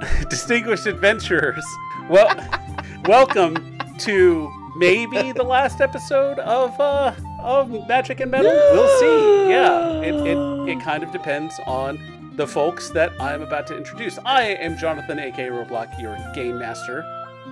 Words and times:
distinguished 0.30 0.86
adventurers. 0.86 1.64
Well, 2.08 2.34
welcome 3.06 3.78
to 3.98 4.50
maybe 4.76 5.32
the 5.32 5.42
last 5.42 5.80
episode 5.80 6.38
of 6.38 6.78
uh, 6.80 7.14
of 7.42 7.70
Magic 7.88 8.20
and 8.20 8.30
Metal. 8.30 8.50
We'll 8.50 8.98
see. 8.98 9.50
Yeah, 9.50 10.00
it, 10.00 10.14
it 10.26 10.68
it 10.70 10.82
kind 10.82 11.02
of 11.02 11.12
depends 11.12 11.54
on 11.66 12.32
the 12.36 12.46
folks 12.46 12.90
that 12.90 13.12
I'm 13.20 13.42
about 13.42 13.66
to 13.68 13.76
introduce. 13.76 14.18
I 14.24 14.42
am 14.42 14.78
Jonathan, 14.78 15.18
aka 15.18 15.48
Roadblock, 15.48 16.00
your 16.00 16.16
game 16.34 16.58
master, 16.58 17.04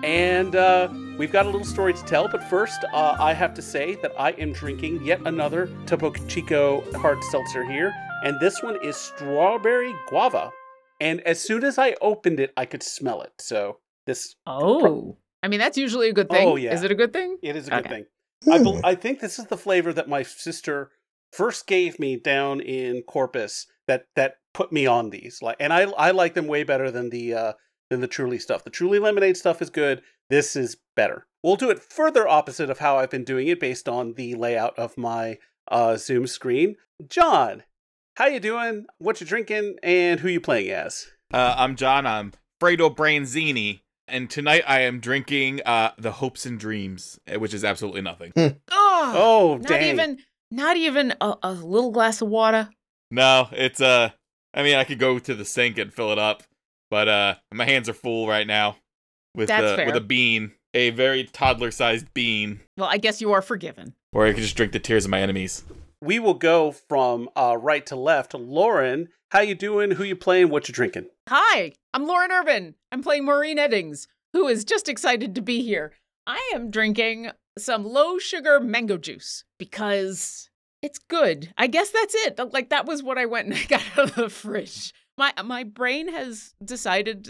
and 0.03 0.57
uh, 0.57 0.89
we've 1.19 1.33
got 1.33 1.45
a 1.45 1.51
little 1.51 1.67
story 1.67 1.93
to 1.93 2.05
tell. 2.05 2.29
But 2.29 2.43
first, 2.45 2.83
uh, 2.95 3.17
I 3.19 3.35
have 3.35 3.53
to 3.55 3.63
say 3.63 3.97
that 3.97 4.13
I 4.19 4.31
am 4.33 4.53
drinking 4.53 5.05
yet 5.05 5.21
another 5.27 5.69
Topo 5.85 6.13
Chico 6.29 6.81
hard 6.93 7.23
seltzer 7.25 7.65
here, 7.65 7.93
and 8.25 8.41
this 8.41 8.63
one 8.63 8.83
is 8.83 8.97
strawberry 8.97 9.95
guava. 10.09 10.51
And 11.01 11.21
as 11.23 11.41
soon 11.41 11.65
as 11.65 11.79
I 11.79 11.95
opened 12.01 12.41
it, 12.41 12.53
I 12.57 12.65
could 12.65 12.83
smell 12.83 13.23
it. 13.23 13.33
So 13.39 13.79
this 14.07 14.35
Oh. 14.47 15.19
I 15.43 15.49
mean, 15.49 15.61
that's 15.61 15.79
usually 15.79 16.09
a 16.09 16.13
good 16.13 16.29
thing. 16.29 16.49
Oh, 16.49 16.57
yeah. 16.57 16.75
Is 16.75 16.83
it 16.83 16.91
a 16.91 16.97
good 16.97 17.13
thing? 17.13 17.39
It 17.43 17.55
is 17.55 17.69
a 17.69 17.71
good 17.71 17.89
thing. 17.89 18.07
I, 18.51 18.59
bel 18.59 18.81
I 18.85 18.95
think 18.95 19.21
this 19.21 19.39
is 19.39 19.47
the 19.47 19.57
flavor 19.57 19.93
that 19.93 20.09
my 20.09 20.23
sister 20.23 20.91
first 21.33 21.67
gave 21.67 21.99
me 21.99 22.17
down 22.17 22.61
in 22.61 23.03
Corpus 23.03 23.67
that 23.87 24.07
that 24.17 24.37
put 24.55 24.73
me 24.73 24.87
on 24.87 25.11
these. 25.11 25.41
Like, 25.43 25.57
and 25.61 25.73
I 25.73 25.83
I 25.83 26.11
like 26.11 26.35
them 26.35 26.47
way 26.47 26.65
better 26.65 26.91
than 26.91 27.11
the 27.11 27.35
uh, 27.35 27.53
than 27.91 28.01
the 28.01 28.09
Truly 28.09 28.39
stuff. 28.39 28.65
The 28.65 28.71
Truly 28.71 28.99
lemonade 28.99 29.37
stuff 29.37 29.63
is 29.63 29.71
good. 29.71 30.03
This 30.31 30.57
is 30.57 30.77
better. 30.97 31.27
We'll 31.43 31.57
do 31.57 31.71
it 31.71 31.81
further 31.81 32.29
opposite 32.29 32.71
of 32.71 32.79
how 32.81 32.99
I've 32.99 33.11
been 33.11 33.25
doing 33.25 33.49
it 33.49 33.61
based 33.61 33.89
on 33.89 34.15
the 34.15 34.35
layout 34.35 34.79
of 34.79 34.99
my 34.99 35.39
uh, 35.71 35.97
Zoom 35.97 36.27
screen. 36.27 36.77
John, 37.09 37.63
how 38.19 38.27
you 38.27 38.41
doing? 38.41 38.85
What 38.99 39.21
you 39.21 39.27
drinking? 39.27 39.77
And 39.83 40.19
who 40.19 40.29
you 40.29 40.41
playing 40.41 40.71
as? 40.71 41.07
Uh, 41.33 41.55
I'm 41.57 41.77
John. 41.77 42.05
I'm 42.05 42.33
Fredo 42.61 42.95
Branzini, 42.95 43.81
and 44.09 44.29
tonight 44.29 44.65
I 44.67 44.81
am 44.81 44.99
drinking 44.99 45.61
uh, 45.65 45.93
the 45.99 46.11
Hopes 46.11 46.45
and 46.45 46.59
Dreams, 46.59 47.21
eh, 47.29 47.37
which 47.37 47.55
is 47.55 47.65
absolutely 47.65 48.01
nothing. 48.03 48.33
Oh, 48.37 48.55
Oh, 49.17 49.57
not 49.59 49.69
dang. 49.69 49.93
even 49.93 50.19
not 50.51 50.77
even 50.77 51.15
a, 51.21 51.37
a 51.43 51.53
little 51.53 51.93
glass 51.93 52.21
of 52.21 52.29
water. 52.29 52.69
no, 53.13 53.49
it's 53.53 53.81
uh, 53.81 54.11
I 54.53 54.63
mean, 54.65 54.75
I 54.75 54.83
could 54.85 54.99
go 54.99 55.19
to 55.21 55.35
the 55.35 55.45
sink 55.45 55.79
and 55.79 55.93
fill 55.95 56.11
it 56.11 56.19
up, 56.19 56.43
but 56.91 57.07
uh, 57.09 57.35
my 57.53 57.65
hands 57.67 57.89
are 57.89 57.95
full 57.95 58.27
right 58.27 58.47
now 58.47 58.77
with 59.37 59.49
That's 59.49 59.63
uh, 59.65 59.77
fair. 59.77 59.87
with 59.87 59.95
a 59.97 60.01
bean, 60.01 60.53
a 60.75 60.91
very 60.91 61.23
toddler-sized 61.25 62.13
bean, 62.15 62.61
Well, 62.77 62.89
I 62.89 62.97
guess 62.99 63.21
you 63.21 63.31
are 63.33 63.43
forgiven. 63.43 63.95
or 64.13 64.27
I 64.27 64.33
could 64.33 64.43
just 64.43 64.57
drink 64.57 64.73
the 64.73 64.81
tears 64.81 65.05
of 65.05 65.11
my 65.13 65.21
enemies. 65.21 65.63
We 66.01 66.21
will 66.21 66.35
go 66.35 66.71
from 66.71 67.29
uh, 67.35 67.57
right 67.59 67.85
to 67.87 67.97
left. 67.97 68.33
Lauren, 68.33 69.09
how 69.31 69.41
you 69.41 69.57
doing? 69.57 69.93
Who 69.93 70.05
you 70.05 70.15
playing? 70.15 70.49
What 70.49 70.69
you 70.69 70.75
drinking? 70.75 71.07
Hi, 71.29 71.73
I'm 71.93 72.07
Lauren 72.07 72.31
Urban. 72.31 72.77
I'm 72.93 73.03
playing 73.03 73.25
Maureen 73.25 73.59
Eddings, 73.59 74.07
who 74.33 74.47
is 74.47 74.65
just 74.65 74.89
excited 74.89 75.35
to 75.35 75.43
be 75.43 75.63
here. 75.63 75.93
I 76.25 76.51
am 76.55 76.71
drinking 76.71 77.33
some 77.59 77.85
low 77.85 78.19
sugar 78.19 78.61
mango 78.61 78.97
juice 78.97 79.43
because 79.59 80.51
it's 80.83 81.01
good. 81.01 81.53
I 81.59 81.67
guess 81.67 81.91
that's 81.91 82.15
it. 82.15 82.39
Like 82.53 82.71
that 82.71 82.87
was 82.87 83.03
what 83.03 83.19
I 83.19 83.27
went 83.27 83.49
and 83.49 83.57
I 83.59 83.65
got 83.65 83.83
out 83.97 84.11
of 84.11 84.15
the 84.15 84.29
fridge. 84.29 84.95
My 85.17 85.33
my 85.45 85.65
brain 85.65 86.13
has 86.13 86.55
decided 86.65 87.29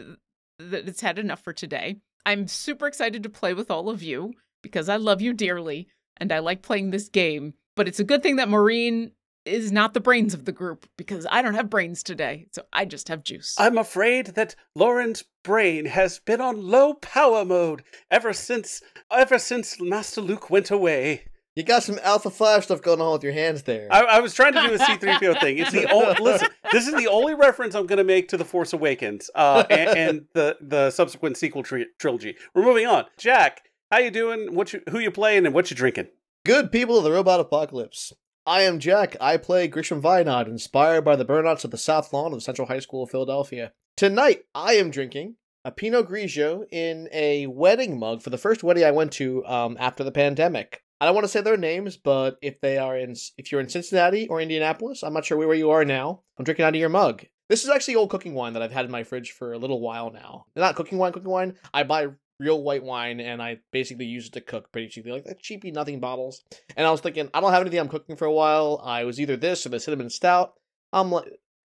that 0.59 0.87
it's 0.87 1.01
had 1.01 1.19
enough 1.19 1.41
for 1.41 1.55
today. 1.55 2.01
I'm 2.27 2.47
super 2.47 2.87
excited 2.87 3.23
to 3.23 3.31
play 3.31 3.55
with 3.55 3.71
all 3.71 3.89
of 3.89 4.03
you 4.03 4.35
because 4.63 4.91
I 4.91 4.97
love 4.97 5.23
you 5.23 5.33
dearly 5.33 5.89
and 6.19 6.31
I 6.31 6.41
like 6.41 6.61
playing 6.61 6.91
this 6.91 7.09
game. 7.09 7.55
But 7.79 7.87
it's 7.87 8.01
a 8.01 8.05
good 8.05 8.25
thing 8.25 8.37
that 8.37 8.49
Maureen 8.49 9.13
is 9.45 9.71
not 9.71 9.95
the 9.95 10.01
brains 10.01 10.35
of 10.35 10.47
the 10.47 10.51
group 10.51 10.89
because 10.97 11.29
I 11.31 11.43
don't 11.43 11.55
have 11.55 11.71
brains 11.71 12.03
today. 12.03 12.49
So 12.51 12.63
I 12.73 12.85
just 12.85 13.07
have 13.07 13.23
juice. 13.23 13.55
I'm 13.57 13.79
afraid 13.79 14.35
that 14.35 14.57
Lauren's 14.75 15.23
brain 15.45 15.85
has 15.85 16.19
been 16.19 16.41
on 16.41 16.61
low 16.61 16.95
power 16.95 17.45
mode 17.45 17.85
ever 18.11 18.33
since 18.33 18.83
ever 19.13 19.39
since 19.39 19.81
Master 19.81 20.21
Luke 20.21 20.51
went 20.51 20.73
away. 20.73 21.27
You 21.55 21.63
got 21.63 21.85
some 21.85 22.01
Alpha 22.03 22.31
Flash 22.31 22.65
stuff 22.65 22.83
going 22.83 23.01
on 23.01 23.13
with 23.13 23.23
your 23.23 23.33
hands 23.33 23.63
there. 23.63 23.87
I, 23.93 24.01
I 24.01 24.21
was 24.21 24.35
trying 24.35 24.55
to 24.55 24.61
do 24.67 24.75
a 24.75 24.79
C-3PO 24.79 25.41
thing. 25.41 25.59
It's 25.59 25.71
the 25.71 25.89
only 25.89 26.15
listen. 26.21 26.49
This 26.73 26.89
is 26.89 26.95
the 26.95 27.07
only 27.07 27.35
reference 27.35 27.77
I'm 27.77 27.87
going 27.87 27.99
to 27.99 28.05
make 28.05 28.27
to 28.31 28.37
the 28.37 28.45
Force 28.45 28.73
Awakens 28.73 29.31
uh, 29.37 29.63
and, 29.71 29.89
and 29.99 30.25
the 30.35 30.57
the 30.61 30.91
subsequent 30.91 31.37
sequel 31.37 31.63
tri- 31.63 31.87
trilogy. 32.01 32.35
We're 32.55 32.65
moving 32.65 32.89
on. 32.89 33.05
Jack, 33.19 33.63
how 33.93 33.99
you 33.99 34.11
doing? 34.11 34.57
What 34.57 34.73
you 34.73 34.83
who 34.91 34.99
you 34.99 35.13
playing 35.13 35.47
and 35.47 35.55
what 35.55 35.71
you 35.71 35.77
drinking? 35.77 36.09
Good 36.49 36.73
people 36.73 36.97
of 36.97 37.05
the 37.05 37.13
robot 37.13 37.41
apocalypse. 37.41 38.15
I 38.47 38.63
am 38.63 38.79
Jack. 38.79 39.19
I 39.21 39.37
play 39.37 39.69
Grisham 39.69 40.01
Vinod, 40.01 40.47
inspired 40.47 41.05
by 41.05 41.15
the 41.15 41.27
burnouts 41.27 41.63
of 41.63 41.71
the 41.71 41.77
South 41.77 42.11
Lawn 42.11 42.33
of 42.33 42.43
Central 42.43 42.69
High 42.69 42.79
School 42.79 43.03
of 43.03 43.11
Philadelphia. 43.11 43.73
Tonight, 43.99 44.45
I 44.55 44.77
am 44.77 44.91
drinking 44.91 45.35
a 45.67 45.71
Pinot 45.71 46.09
Grigio 46.09 46.65
in 46.73 47.07
a 47.13 47.49
wedding 47.49 47.99
mug 47.99 48.23
for 48.23 48.31
the 48.31 48.39
first 48.39 48.63
wedding 48.63 48.83
I 48.83 48.93
went 48.93 49.13
to 49.13 49.45
um, 49.45 49.77
after 49.79 50.03
the 50.03 50.11
pandemic. 50.11 50.83
I 51.03 51.05
don't 51.05 51.15
want 51.15 51.27
to 51.27 51.29
say 51.29 51.43
their 51.43 51.59
names, 51.59 51.99
but 51.99 52.39
if 52.41 52.63
they 52.63 52.79
are 52.79 52.97
in, 52.97 53.15
if 53.37 53.53
you're 53.53 53.61
in 53.61 53.69
Cincinnati 53.69 54.27
or 54.29 54.41
Indianapolis, 54.41 55.03
I'm 55.03 55.13
not 55.13 55.27
sure 55.27 55.37
where 55.37 55.53
you 55.53 55.69
are 55.69 55.85
now. 55.85 56.23
I'm 56.39 56.47
drinking 56.47 56.65
out 56.65 56.75
of 56.75 56.81
your 56.81 56.89
mug. 56.89 57.27
This 57.51 57.65
is 57.65 57.69
actually 57.69 57.97
old 57.97 58.09
cooking 58.09 58.33
wine 58.33 58.55
that 58.55 58.63
I've 58.63 58.73
had 58.73 58.87
in 58.87 58.91
my 58.91 59.05
fridge 59.05 59.33
for 59.33 59.53
a 59.53 59.59
little 59.59 59.83
while 59.83 60.11
now. 60.11 60.47
Not 60.57 60.77
cooking 60.77 60.97
wine, 60.97 61.13
cooking 61.13 61.31
wine. 61.31 61.57
I 61.75 61.83
buy 61.83 62.09
real 62.41 62.63
white 62.63 62.83
wine 62.85 63.21
and 63.21 63.43
I 63.43 63.59
basically 63.73 64.05
use 64.07 64.27
it 64.29 64.33
to 64.35 64.41
cook 64.41 64.71
pretty 64.73 64.89
cheaply, 64.89 65.13
like 65.13 65.25
the 65.25 65.35
cheapy 65.35 65.71
nothing 65.71 66.01
bottles. 66.01 66.43
And 66.77 66.87
I 66.87 66.91
was 66.91 67.01
thinking, 67.01 67.29
I 67.35 67.41
don't 67.41 67.53
have 67.53 67.61
anything 67.63 67.81
I'm 67.81 67.89
cooking 67.89 68.17
for 68.17 68.27
a 68.27 68.33
while. 68.33 68.81
I 68.85 69.05
was 69.05 69.21
either 69.21 69.37
this 69.37 69.67
or 69.67 69.71
the 69.71 69.81
cinnamon 69.81 70.11
stout. 70.11 70.55
I'm 70.93 71.11
like, 71.11 71.27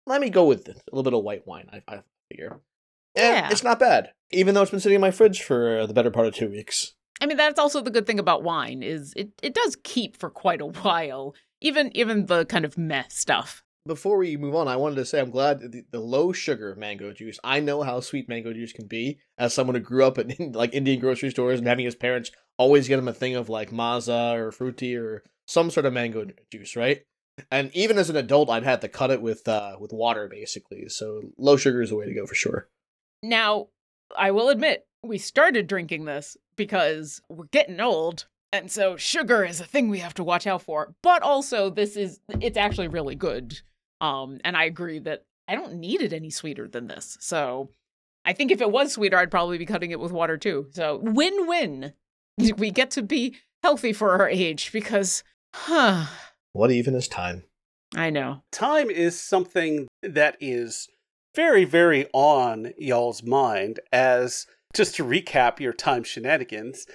let 0.06 0.22
me 0.22 0.29
go 0.29 0.46
with 0.46 0.68
it. 0.69 0.78
a 0.78 0.96
little 0.96 1.03
bit 1.03 1.18
of 1.18 1.23
white 1.23 1.46
wine. 1.47 1.69
I, 1.72 1.81
I 1.96 2.00
figure, 2.31 2.59
and 3.16 3.35
Yeah. 3.35 3.50
it's 3.52 3.63
not 3.63 3.79
bad, 3.79 4.12
even 4.31 4.53
though 4.56 4.62
it's 4.62 4.72
been 4.72 4.79
sitting 4.79 4.96
in 4.96 5.02
my 5.02 5.12
fridge 5.12 5.41
for 5.41 5.85
the 5.85 5.94
better 5.94 6.12
part 6.12 6.28
of 6.28 6.34
two 6.35 6.50
weeks. 6.50 6.94
I 7.22 7.25
mean, 7.25 7.38
that's 7.38 7.59
also 7.59 7.79
the 7.81 7.91
good 7.91 8.07
thing 8.07 8.19
about 8.19 8.44
wine 8.44 8.84
is 8.84 9.13
it, 9.16 9.29
it 9.41 9.53
does 9.53 9.78
keep 9.84 10.18
for 10.18 10.29
quite 10.29 10.62
a 10.62 10.66
while, 10.81 11.35
even 11.62 11.96
even 11.96 12.25
the 12.25 12.46
kind 12.46 12.66
of 12.66 12.78
meh 12.78 13.03
stuff. 13.09 13.63
Before 13.86 14.18
we 14.18 14.38
move 14.38 14.56
on, 14.56 14.70
I 14.70 14.78
wanted 14.78 14.96
to 14.96 15.06
say 15.06 15.20
I'm 15.20 15.30
glad 15.30 15.60
that 15.60 15.74
the, 15.74 15.84
the 15.92 16.00
low 16.00 16.32
sugar 16.32 16.74
mango 16.76 17.12
juice. 17.12 17.38
I 17.44 17.60
know 17.60 17.84
how 17.84 18.00
sweet 18.00 18.30
mango 18.30 18.54
juice 18.54 18.72
can 18.72 18.88
be 18.88 19.20
as 19.38 19.54
someone 19.54 19.76
who 19.76 19.82
grew 19.82 20.06
up 20.06 20.18
in 20.18 20.52
like 20.54 20.74
Indian 20.74 21.02
grocery 21.02 21.32
stores 21.32 21.60
and 21.60 21.68
having 21.68 21.84
his 21.84 21.96
parents 21.96 22.32
always 22.58 22.88
get 22.88 23.00
him 23.00 23.10
a 23.10 23.14
thing 23.14 23.36
of 23.36 23.50
like 23.50 23.74
Maaza 23.74 24.36
or 24.36 24.52
Frooti 24.52 24.98
or 24.98 25.24
some 25.48 25.70
sort 25.70 25.86
of 25.86 25.92
mango 25.92 26.28
juice, 26.50 26.78
right? 26.78 27.04
And 27.52 27.72
even 27.74 27.98
as 27.98 28.10
an 28.10 28.16
adult, 28.16 28.50
I'd 28.50 28.64
had 28.64 28.80
to 28.82 28.88
cut 28.88 29.12
it 29.12 29.22
with 29.22 29.48
uh, 29.50 29.76
with 29.80 29.92
water 29.92 30.30
basically. 30.30 30.88
So 30.88 31.22
low 31.38 31.58
sugar 31.58 31.82
is 31.82 31.90
the 31.90 31.98
way 31.98 32.06
to 32.06 32.14
go 32.14 32.26
for 32.26 32.36
sure. 32.36 32.70
Now, 33.22 33.68
I 34.18 34.32
will 34.32 34.48
admit, 34.50 34.86
we 35.04 35.18
started 35.18 35.68
drinking 35.68 36.06
this 36.06 36.38
because 36.56 37.22
we're 37.28 37.46
getting 37.46 37.82
old, 37.82 38.28
and 38.54 38.72
so 38.72 38.96
sugar 38.96 39.44
is 39.44 39.60
a 39.60 39.66
thing 39.66 39.90
we 39.90 40.00
have 40.00 40.14
to 40.14 40.24
watch 40.24 40.48
out 40.48 40.62
for. 40.62 40.94
But 41.02 41.22
also, 41.22 41.70
this 41.70 41.98
is 41.98 42.22
it's 42.40 42.58
actually 42.58 42.88
really 42.88 43.16
good. 43.16 43.60
Um, 44.03 44.40
and 44.44 44.58
I 44.58 44.66
agree 44.66 45.00
that 45.00 45.24
I 45.47 45.56
don't 45.56 45.75
need 45.75 46.02
it 46.02 46.12
any 46.12 46.30
sweeter 46.30 46.68
than 46.68 46.88
this. 46.88 47.18
So 47.22 47.69
I 48.25 48.34
think 48.34 48.52
if 48.52 48.59
it 48.59 48.69
was 48.69 48.91
sweeter, 48.91 49.18
I'd 49.18 49.31
probably 49.31 49.58
be 49.58 49.66
cutting 49.66 49.91
it 49.91 50.00
with 50.00 50.12
water 50.12 50.38
too. 50.38 50.68
So 50.72 51.00
win-win. 51.02 51.94
We 52.58 52.69
get 52.69 52.91
to 52.91 53.02
be 53.02 53.38
healthy 53.64 53.94
for 53.94 54.12
our 54.12 54.28
age 54.28 54.72
because, 54.74 55.24
huh? 55.56 56.08
What 56.52 56.72
even 56.72 56.96
is 56.96 57.08
time? 57.08 57.44
I 57.96 58.09
know. 58.09 58.44
Time 58.52 58.90
is 58.90 59.19
something 59.19 59.88
that 60.02 60.35
is 60.41 60.90
very, 61.35 61.64
very 61.64 62.08
on 62.12 62.74
y'all's 62.78 63.24
mind. 63.24 63.80
As 63.91 64.47
just 64.75 64.96
to 64.96 65.06
recap 65.06 65.59
your 65.59 65.74
time 65.74 66.03
shenanigans, 66.03 66.88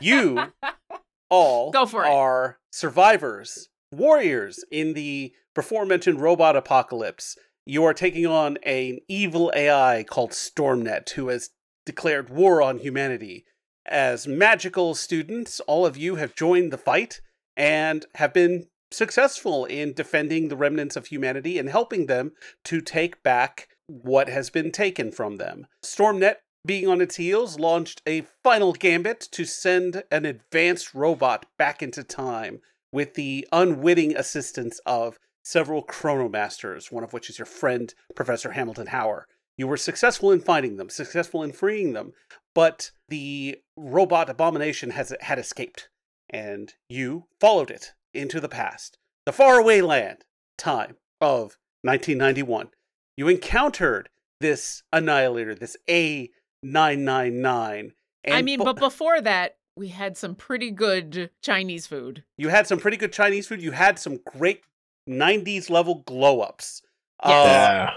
you 0.00 0.52
all 1.30 1.70
Go 1.70 1.84
for 1.84 2.04
it. 2.04 2.08
are 2.08 2.58
survivors, 2.72 3.68
warriors 3.92 4.64
in 4.70 4.94
the 4.94 5.32
before 5.56 5.86
mentioned 5.86 6.20
robot 6.20 6.54
apocalypse. 6.54 7.36
You 7.64 7.82
are 7.84 7.94
taking 7.94 8.26
on 8.26 8.58
an 8.58 8.98
evil 9.08 9.50
AI 9.56 10.04
called 10.08 10.30
Stormnet, 10.30 11.10
who 11.10 11.28
has 11.28 11.50
declared 11.84 12.28
war 12.28 12.62
on 12.62 12.78
humanity. 12.78 13.46
As 13.86 14.28
magical 14.28 14.94
students, 14.94 15.58
all 15.60 15.86
of 15.86 15.96
you 15.96 16.16
have 16.16 16.36
joined 16.36 16.72
the 16.72 16.78
fight 16.78 17.22
and 17.56 18.04
have 18.16 18.34
been 18.34 18.66
successful 18.92 19.64
in 19.64 19.94
defending 19.94 20.48
the 20.48 20.56
remnants 20.56 20.94
of 20.94 21.06
humanity 21.06 21.58
and 21.58 21.70
helping 21.70 22.06
them 22.06 22.32
to 22.64 22.80
take 22.80 23.22
back 23.22 23.68
what 23.86 24.28
has 24.28 24.50
been 24.50 24.70
taken 24.70 25.10
from 25.10 25.38
them. 25.38 25.66
Stormnet, 25.82 26.36
being 26.66 26.86
on 26.86 27.00
its 27.00 27.16
heels, 27.16 27.58
launched 27.58 28.02
a 28.06 28.26
final 28.44 28.72
gambit 28.74 29.20
to 29.32 29.44
send 29.44 30.02
an 30.10 30.26
advanced 30.26 30.94
robot 30.94 31.46
back 31.56 31.82
into 31.82 32.04
time 32.04 32.60
with 32.92 33.14
the 33.14 33.46
unwitting 33.52 34.16
assistance 34.16 34.80
of 34.84 35.18
several 35.46 35.84
chronomasters, 35.84 36.90
one 36.90 37.04
of 37.04 37.12
which 37.12 37.30
is 37.30 37.38
your 37.38 37.46
friend, 37.46 37.94
Professor 38.16 38.50
Hamilton 38.50 38.88
Hauer. 38.88 39.26
You 39.56 39.68
were 39.68 39.76
successful 39.76 40.32
in 40.32 40.40
finding 40.40 40.76
them, 40.76 40.88
successful 40.88 41.44
in 41.44 41.52
freeing 41.52 41.92
them, 41.92 42.14
but 42.52 42.90
the 43.08 43.60
robot 43.76 44.28
abomination 44.28 44.90
has 44.90 45.14
had 45.20 45.38
escaped, 45.38 45.88
and 46.28 46.74
you 46.88 47.26
followed 47.38 47.70
it 47.70 47.92
into 48.12 48.40
the 48.40 48.48
past, 48.48 48.98
the 49.24 49.32
faraway 49.32 49.80
land, 49.80 50.24
time 50.58 50.96
of 51.20 51.56
1991. 51.82 52.70
You 53.16 53.28
encountered 53.28 54.08
this 54.40 54.82
annihilator, 54.92 55.54
this 55.54 55.76
A999. 55.88 57.92
And 58.24 58.34
I 58.34 58.42
mean, 58.42 58.58
but 58.58 58.80
before 58.80 59.20
that, 59.20 59.58
we 59.76 59.86
had 59.88 60.16
some 60.16 60.34
pretty 60.34 60.72
good 60.72 61.30
Chinese 61.40 61.86
food. 61.86 62.24
you 62.36 62.48
had 62.48 62.66
some 62.66 62.80
pretty 62.80 62.96
good 62.96 63.12
Chinese 63.12 63.46
food. 63.46 63.62
You 63.62 63.70
had 63.70 64.00
some 64.00 64.18
great 64.26 64.62
90s 65.08 65.70
level 65.70 66.02
glow 66.06 66.40
ups. 66.40 66.82
Yes. 67.24 67.32
Yeah. 67.32 67.90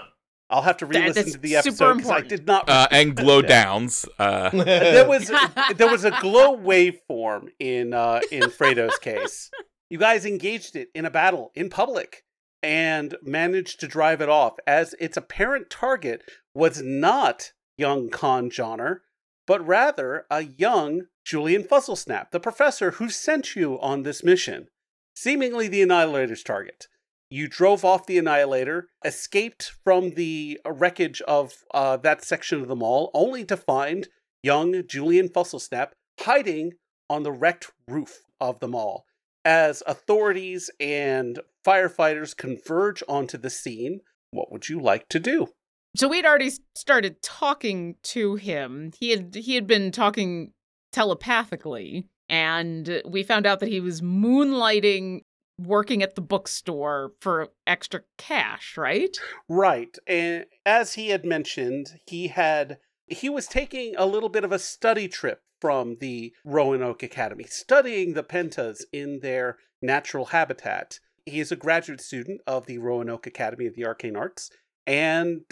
I'll 0.48 0.62
have 0.62 0.78
to 0.78 0.86
That- 0.86 0.94
re-listen 0.98 1.22
that's 1.24 1.32
to 1.32 1.38
the 1.38 1.48
super 1.62 1.90
episode 1.92 1.96
because 1.98 2.10
I 2.10 2.20
did 2.22 2.46
not. 2.46 2.68
Uh, 2.68 2.88
and 2.90 3.14
glow 3.14 3.40
downs. 3.40 4.04
Uh, 4.18 4.50
there 4.64 5.08
was 5.08 5.30
there 5.76 5.88
was 5.88 6.04
a 6.04 6.10
glow 6.20 6.56
waveform 6.56 7.48
in 7.60 7.94
uh, 7.94 8.20
in 8.32 8.50
Fredo's 8.50 8.98
case. 8.98 9.50
You 9.88 9.98
guys 9.98 10.24
engaged 10.26 10.74
it 10.76 10.88
in 10.94 11.04
a 11.04 11.10
battle 11.10 11.52
in 11.54 11.70
public 11.70 12.24
and 12.62 13.16
managed 13.22 13.80
to 13.80 13.86
drive 13.88 14.20
it 14.20 14.28
off, 14.28 14.54
as 14.66 14.94
its 15.00 15.16
apparent 15.16 15.70
target 15.70 16.22
was 16.54 16.82
not 16.82 17.52
young 17.78 18.10
Con 18.10 18.50
Johnner, 18.50 19.02
but 19.46 19.64
rather 19.66 20.26
a 20.30 20.42
young 20.42 21.02
Julian 21.24 21.62
Fuzzlesnap, 21.62 22.30
the 22.32 22.40
professor 22.40 22.92
who 22.92 23.08
sent 23.08 23.54
you 23.56 23.80
on 23.80 24.02
this 24.02 24.22
mission, 24.22 24.68
seemingly 25.14 25.68
the 25.68 25.80
Annihilator's 25.82 26.42
target. 26.42 26.88
You 27.30 27.46
drove 27.46 27.84
off 27.84 28.06
the 28.06 28.18
Annihilator, 28.18 28.88
escaped 29.04 29.72
from 29.84 30.10
the 30.10 30.60
wreckage 30.66 31.22
of 31.22 31.52
uh, 31.72 31.96
that 31.98 32.24
section 32.24 32.60
of 32.60 32.66
the 32.66 32.74
mall, 32.74 33.10
only 33.14 33.44
to 33.44 33.56
find 33.56 34.08
young 34.42 34.84
Julian 34.86 35.28
Fuzzlesnap 35.28 35.92
hiding 36.20 36.72
on 37.08 37.22
the 37.22 37.32
wrecked 37.32 37.70
roof 37.86 38.18
of 38.40 38.58
the 38.58 38.68
mall. 38.68 39.04
As 39.44 39.82
authorities 39.86 40.70
and 40.80 41.38
firefighters 41.64 42.36
converge 42.36 43.02
onto 43.08 43.38
the 43.38 43.50
scene, 43.50 44.00
what 44.32 44.50
would 44.50 44.68
you 44.68 44.80
like 44.80 45.08
to 45.10 45.20
do? 45.20 45.48
So 45.96 46.08
we'd 46.08 46.26
already 46.26 46.52
started 46.74 47.22
talking 47.22 47.96
to 48.04 48.36
him. 48.36 48.92
He 48.98 49.10
had 49.10 49.34
he 49.34 49.54
had 49.54 49.66
been 49.66 49.90
talking 49.92 50.52
telepathically, 50.92 52.06
and 52.28 53.02
we 53.04 53.22
found 53.22 53.46
out 53.46 53.60
that 53.60 53.68
he 53.68 53.80
was 53.80 54.00
moonlighting 54.00 55.22
working 55.66 56.02
at 56.02 56.14
the 56.14 56.20
bookstore 56.20 57.12
for 57.20 57.48
extra 57.66 58.00
cash, 58.16 58.76
right? 58.76 59.16
Right. 59.48 59.96
And 60.06 60.46
as 60.64 60.94
he 60.94 61.08
had 61.08 61.24
mentioned, 61.24 62.00
he 62.06 62.28
had 62.28 62.78
he 63.06 63.28
was 63.28 63.46
taking 63.48 63.94
a 63.96 64.06
little 64.06 64.28
bit 64.28 64.44
of 64.44 64.52
a 64.52 64.58
study 64.58 65.08
trip 65.08 65.42
from 65.60 65.96
the 66.00 66.32
Roanoke 66.44 67.02
Academy, 67.02 67.44
studying 67.44 68.14
the 68.14 68.22
pentas 68.22 68.82
in 68.92 69.20
their 69.20 69.58
natural 69.82 70.26
habitat. 70.26 71.00
He 71.26 71.40
is 71.40 71.52
a 71.52 71.56
graduate 71.56 72.00
student 72.00 72.40
of 72.46 72.66
the 72.66 72.78
Roanoke 72.78 73.26
Academy 73.26 73.66
of 73.66 73.74
the 73.74 73.84
Arcane 73.84 74.16
Arts, 74.16 74.50
and 74.86 75.42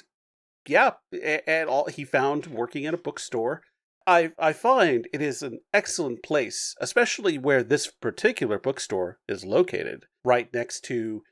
yeah, 0.67 0.93
a- 1.13 1.49
and 1.49 1.69
all 1.69 1.87
he 1.87 2.05
found 2.05 2.47
working 2.47 2.87
at 2.87 2.95
a 2.95 2.99
bookstore. 2.99 3.63
I 4.09 4.33
I 4.39 4.55
find 4.55 5.07
it 5.13 5.21
is 5.21 5.43
an 5.43 5.61
excellent 5.73 6.23
place, 6.23 6.75
especially 6.81 7.37
where 7.37 7.63
this 7.63 7.89
particular 7.89 8.59
bookstore 8.59 9.19
is 9.29 9.45
located, 9.45 10.07
right 10.25 10.53
next 10.53 10.81
to 10.87 11.23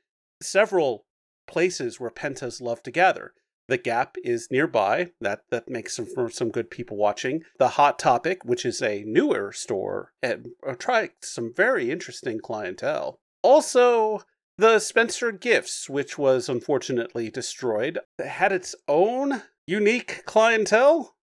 several 0.43 1.05
places 1.47 1.99
where 1.99 2.11
pentas 2.11 2.61
love 2.61 2.83
to 2.83 2.91
gather. 2.91 3.33
The 3.67 3.79
Gap 3.79 4.15
is 4.23 4.49
nearby. 4.51 5.11
That 5.19 5.41
that 5.49 5.67
makes 5.67 5.95
some 5.95 6.05
for 6.05 6.29
some 6.29 6.51
good 6.51 6.69
people 6.69 6.97
watching. 6.97 7.41
The 7.57 7.69
Hot 7.69 7.97
Topic, 7.97 8.45
which 8.45 8.63
is 8.63 8.79
a 8.81 9.03
newer 9.07 9.51
store, 9.51 10.13
and 10.21 10.49
uh, 10.65 10.73
attracts 10.73 11.33
some 11.33 11.53
very 11.55 11.89
interesting 11.89 12.39
clientele. 12.39 13.19
Also, 13.41 14.21
the 14.59 14.77
Spencer 14.77 15.31
Gifts, 15.31 15.89
which 15.89 16.17
was 16.19 16.47
unfortunately 16.47 17.31
destroyed, 17.31 17.97
had 18.23 18.51
its 18.51 18.75
own 18.87 19.41
unique 19.65 20.23
clientele. 20.25 21.16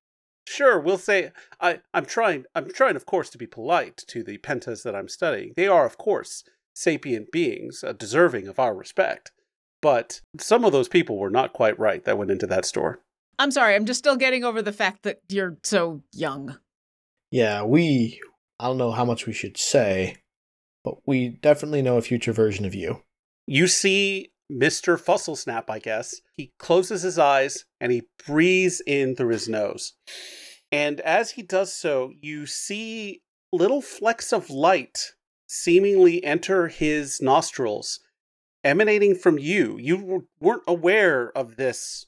Sure, 0.46 0.78
we'll 0.78 0.98
say 0.98 1.32
I, 1.60 1.80
I'm 1.92 2.04
trying 2.04 2.44
I'm 2.54 2.70
trying 2.70 2.96
of 2.96 3.06
course 3.06 3.30
to 3.30 3.38
be 3.38 3.46
polite 3.46 3.96
to 4.08 4.22
the 4.22 4.38
pentas 4.38 4.82
that 4.82 4.94
I'm 4.94 5.08
studying. 5.08 5.52
They 5.56 5.66
are 5.66 5.86
of 5.86 5.98
course 5.98 6.44
sapient 6.74 7.30
beings, 7.32 7.82
uh, 7.84 7.92
deserving 7.92 8.48
of 8.48 8.58
our 8.58 8.74
respect. 8.74 9.32
But 9.80 10.20
some 10.38 10.64
of 10.64 10.72
those 10.72 10.88
people 10.88 11.18
were 11.18 11.30
not 11.30 11.52
quite 11.52 11.78
right 11.78 12.04
that 12.04 12.18
went 12.18 12.30
into 12.30 12.46
that 12.46 12.64
store. 12.64 13.00
I'm 13.38 13.50
sorry, 13.50 13.74
I'm 13.74 13.84
just 13.84 13.98
still 13.98 14.16
getting 14.16 14.44
over 14.44 14.62
the 14.62 14.72
fact 14.72 15.02
that 15.02 15.20
you're 15.28 15.58
so 15.62 16.02
young. 16.12 16.58
Yeah, 17.30 17.62
we. 17.62 18.20
I 18.60 18.66
don't 18.68 18.78
know 18.78 18.92
how 18.92 19.04
much 19.04 19.26
we 19.26 19.32
should 19.32 19.56
say, 19.56 20.16
but 20.84 20.94
we 21.06 21.28
definitely 21.28 21.82
know 21.82 21.96
a 21.96 22.02
future 22.02 22.32
version 22.32 22.64
of 22.64 22.74
you. 22.74 23.02
You 23.46 23.66
see 23.66 24.30
Mr. 24.52 25.00
Fuzzlesnap, 25.00 25.64
I 25.70 25.78
guess. 25.78 26.20
He 26.36 26.52
closes 26.58 27.02
his 27.02 27.18
eyes 27.18 27.64
and 27.80 27.90
he 27.92 28.02
breathes 28.26 28.82
in 28.86 29.16
through 29.16 29.30
his 29.32 29.48
nose. 29.48 29.94
And 30.70 31.00
as 31.00 31.32
he 31.32 31.42
does 31.42 31.72
so, 31.72 32.12
you 32.20 32.46
see 32.46 33.22
little 33.52 33.80
flecks 33.82 34.32
of 34.32 34.50
light 34.50 35.12
seemingly 35.46 36.22
enter 36.24 36.68
his 36.68 37.22
nostrils, 37.22 38.00
emanating 38.64 39.14
from 39.14 39.38
you. 39.38 39.78
You 39.78 40.26
weren't 40.40 40.62
aware 40.66 41.30
of 41.36 41.56
this 41.56 42.06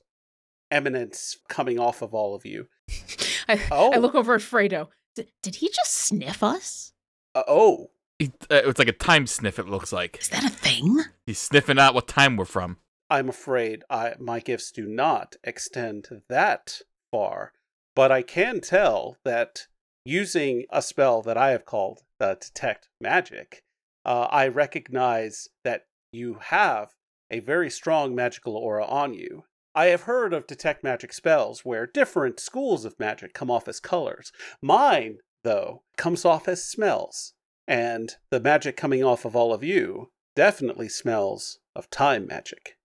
eminence 0.70 1.36
coming 1.48 1.78
off 1.78 2.02
of 2.02 2.12
all 2.12 2.34
of 2.34 2.44
you. 2.44 2.66
I, 3.48 3.60
Oh, 3.70 3.92
I 3.92 3.98
look 3.98 4.14
over 4.16 4.34
at 4.34 4.40
Fredo. 4.40 4.88
D- 5.14 5.28
did 5.42 5.56
he 5.56 5.68
just 5.68 5.92
sniff 5.94 6.42
us? 6.42 6.92
uh, 7.34 7.44
oh, 7.46 7.90
it- 8.18 8.46
uh, 8.50 8.62
it's 8.64 8.78
like 8.78 8.88
a 8.88 8.92
time 8.92 9.26
sniff, 9.26 9.58
it 9.58 9.68
looks 9.68 9.92
like. 9.92 10.18
Is 10.20 10.28
that 10.28 10.44
a 10.44 10.48
thing? 10.48 11.04
He's 11.26 11.38
sniffing 11.38 11.78
out 11.78 11.94
what 11.94 12.08
time 12.08 12.36
we're 12.36 12.44
from. 12.44 12.78
I'm 13.08 13.28
afraid 13.28 13.84
I, 13.88 14.14
my 14.18 14.40
gifts 14.40 14.72
do 14.72 14.86
not 14.86 15.36
extend 15.44 16.08
that 16.28 16.80
far, 17.10 17.52
but 17.94 18.10
I 18.10 18.22
can 18.22 18.60
tell 18.60 19.16
that 19.24 19.66
using 20.04 20.64
a 20.70 20.82
spell 20.82 21.22
that 21.22 21.36
I 21.36 21.50
have 21.50 21.64
called 21.64 22.00
uh, 22.20 22.34
Detect 22.34 22.88
Magic, 23.00 23.62
uh, 24.04 24.26
I 24.30 24.48
recognize 24.48 25.48
that 25.64 25.82
you 26.12 26.38
have 26.40 26.90
a 27.30 27.40
very 27.40 27.70
strong 27.70 28.14
magical 28.14 28.56
aura 28.56 28.84
on 28.86 29.14
you. 29.14 29.44
I 29.74 29.86
have 29.86 30.02
heard 30.02 30.32
of 30.32 30.46
Detect 30.46 30.82
Magic 30.82 31.12
spells 31.12 31.64
where 31.64 31.86
different 31.86 32.40
schools 32.40 32.84
of 32.84 32.98
magic 32.98 33.34
come 33.34 33.50
off 33.50 33.68
as 33.68 33.78
colors. 33.78 34.32
Mine, 34.62 35.18
though, 35.44 35.82
comes 35.96 36.24
off 36.24 36.48
as 36.48 36.64
smells, 36.64 37.34
and 37.66 38.14
the 38.30 38.40
magic 38.40 38.76
coming 38.76 39.02
off 39.04 39.24
of 39.24 39.34
all 39.36 39.52
of 39.52 39.62
you 39.64 40.10
definitely 40.34 40.88
smells 40.88 41.58
of 41.74 41.90
time 41.90 42.26
magic. 42.26 42.76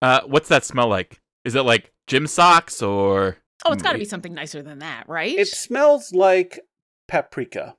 Uh, 0.00 0.20
what's 0.26 0.48
that 0.48 0.64
smell 0.64 0.88
like? 0.88 1.20
Is 1.44 1.54
it 1.54 1.62
like 1.62 1.92
gym 2.06 2.26
socks 2.26 2.82
or? 2.82 3.38
Oh, 3.64 3.72
it's 3.72 3.82
got 3.82 3.92
to 3.92 3.98
be 3.98 4.04
something 4.04 4.34
nicer 4.34 4.62
than 4.62 4.78
that, 4.78 5.08
right? 5.08 5.36
It 5.36 5.48
smells 5.48 6.12
like 6.12 6.60
paprika. 7.08 7.76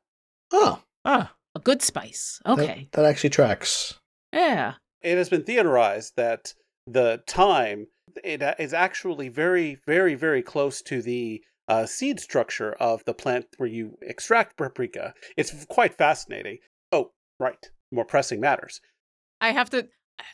Oh, 0.51 0.81
Ah, 1.05 1.33
a 1.55 1.59
good 1.59 1.81
spice. 1.81 2.41
Okay. 2.45 2.89
that 2.91 3.05
actually 3.05 3.29
tracks. 3.29 3.99
Yeah. 4.33 4.73
It 5.01 5.17
has 5.17 5.29
been 5.29 5.43
theorized 5.43 6.13
that 6.17 6.53
the 6.85 7.23
time 7.25 7.87
it 8.23 8.41
uh, 8.43 8.55
actually 8.73 9.29
very, 9.29 9.77
very, 9.85 10.15
very 10.15 10.41
close 10.41 10.81
to 10.83 11.01
the 11.01 11.41
uh, 11.69 11.85
seed 11.85 12.19
structure 12.19 12.73
of 12.73 13.05
the 13.05 13.13
plant 13.13 13.45
where 13.57 13.69
you 13.69 13.97
extract 14.01 14.57
paprika. 14.57 15.13
It's 15.37 15.65
quite 15.65 15.93
fascinating. 15.93 16.57
Oh, 16.91 17.11
right. 17.39 17.69
More 17.91 18.05
pressing 18.05 18.41
matters. 18.41 18.81
I 19.39 19.51
have 19.51 19.69
to 19.69 19.87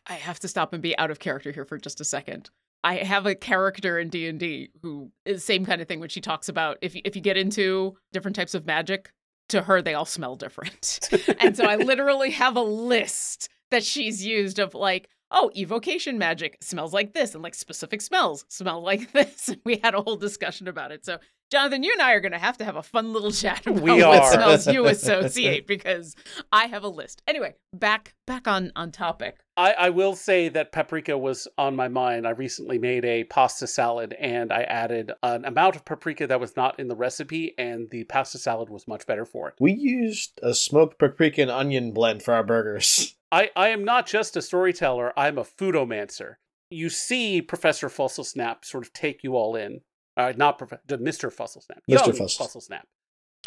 I 0.07 0.13
have 0.13 0.39
to 0.39 0.47
stop 0.47 0.73
and 0.73 0.81
be 0.81 0.97
out 0.97 1.11
of 1.11 1.19
character 1.19 1.51
here 1.51 1.65
for 1.65 1.77
just 1.77 2.01
a 2.01 2.05
second. 2.05 2.49
I 2.83 2.95
have 2.97 3.25
a 3.25 3.35
character 3.35 3.99
in 3.99 4.09
D&D 4.09 4.69
who 4.81 5.11
is 5.25 5.43
same 5.43 5.65
kind 5.65 5.81
of 5.81 5.87
thing 5.87 5.99
when 5.99 6.09
she 6.09 6.21
talks 6.21 6.49
about 6.49 6.77
if 6.81 6.95
you, 6.95 7.01
if 7.03 7.15
you 7.15 7.21
get 7.21 7.37
into 7.37 7.97
different 8.13 8.35
types 8.35 8.53
of 8.53 8.65
magic, 8.65 9.11
to 9.49 9.63
her 9.63 9.81
they 9.81 9.93
all 9.93 10.05
smell 10.05 10.35
different. 10.35 10.99
and 11.39 11.55
so 11.55 11.65
I 11.65 11.75
literally 11.75 12.31
have 12.31 12.55
a 12.55 12.61
list 12.61 13.49
that 13.71 13.83
she's 13.83 14.25
used 14.25 14.59
of 14.59 14.73
like, 14.73 15.09
oh, 15.35 15.51
evocation 15.55 16.17
magic 16.17 16.57
smells 16.61 16.93
like 16.93 17.13
this 17.13 17.35
and 17.35 17.43
like 17.43 17.53
specific 17.53 18.01
smells 18.01 18.45
smell 18.47 18.81
like 18.81 19.11
this. 19.13 19.51
We 19.63 19.77
had 19.83 19.93
a 19.93 20.01
whole 20.01 20.15
discussion 20.15 20.67
about 20.67 20.91
it. 20.91 21.05
So 21.05 21.19
Jonathan, 21.51 21.83
you 21.83 21.91
and 21.93 22.01
I 22.01 22.13
are 22.13 22.21
going 22.21 22.31
to 22.31 22.39
have 22.39 22.57
to 22.57 22.65
have 22.65 22.75
a 22.75 22.81
fun 22.81 23.13
little 23.13 23.31
chat 23.43 23.67
about 23.67 23.83
We 23.83 23.91
what 24.03 24.19
are. 24.23 24.33
smells 24.33 24.67
you 24.67 24.85
associate 24.87 25.67
because 25.67 26.15
I 26.51 26.65
have 26.65 26.83
a 26.83 26.87
list. 26.87 27.21
Anyway, 27.27 27.55
back 27.73 28.15
back 28.25 28.47
on 28.47 28.71
on 28.75 28.91
topic. 28.91 29.37
I, 29.57 29.71
I 29.73 29.89
will 29.91 30.15
say 30.15 30.49
that 30.49 30.71
paprika 30.73 31.17
was 31.17 31.47
on 31.57 31.75
my 31.77 31.87
mind. 31.87 32.27
I 32.27 32.31
recently 32.31 32.77
made 32.77 33.05
a 33.05 33.23
pasta 33.25 33.67
salad 33.67 34.13
and 34.19 34.51
I 34.51 34.63
added 34.63 35.13
an 35.23 35.45
amount 35.45 35.77
of 35.77 35.85
paprika 35.85 36.27
that 36.27 36.41
was 36.41 36.57
not 36.57 36.77
in 36.79 36.87
the 36.89 36.95
recipe, 36.95 37.53
and 37.57 37.89
the 37.89 38.03
pasta 38.05 38.37
salad 38.37 38.69
was 38.69 38.87
much 38.87 39.05
better 39.05 39.23
for 39.23 39.47
it. 39.49 39.53
We 39.59 39.71
used 39.73 40.39
a 40.43 40.53
smoked 40.53 40.99
paprika 40.99 41.41
and 41.41 41.51
onion 41.51 41.91
blend 41.91 42.23
for 42.23 42.33
our 42.33 42.43
burgers. 42.43 43.15
I, 43.35 43.49
I 43.55 43.67
am 43.69 43.83
not 43.83 44.07
just 44.07 44.37
a 44.37 44.41
storyteller, 44.41 45.11
I'm 45.17 45.37
a 45.37 45.43
foodomancer. 45.43 46.35
You 46.69 46.89
see 46.89 47.41
Professor 47.41 47.89
Fuzzlesnap 47.89 48.63
sort 48.63 48.85
of 48.85 48.93
take 48.93 49.23
you 49.23 49.35
all 49.35 49.55
in. 49.55 49.81
Uh, 50.15 50.31
not 50.37 50.57
Prof- 50.57 50.79
the 50.87 50.97
Mr. 50.97 51.29
Fuzzlesnap. 51.33 51.79
Mr. 51.89 52.07
Young 52.07 52.11
Fuzzle. 52.13 52.39
Fuzzlesnap. 52.39 52.83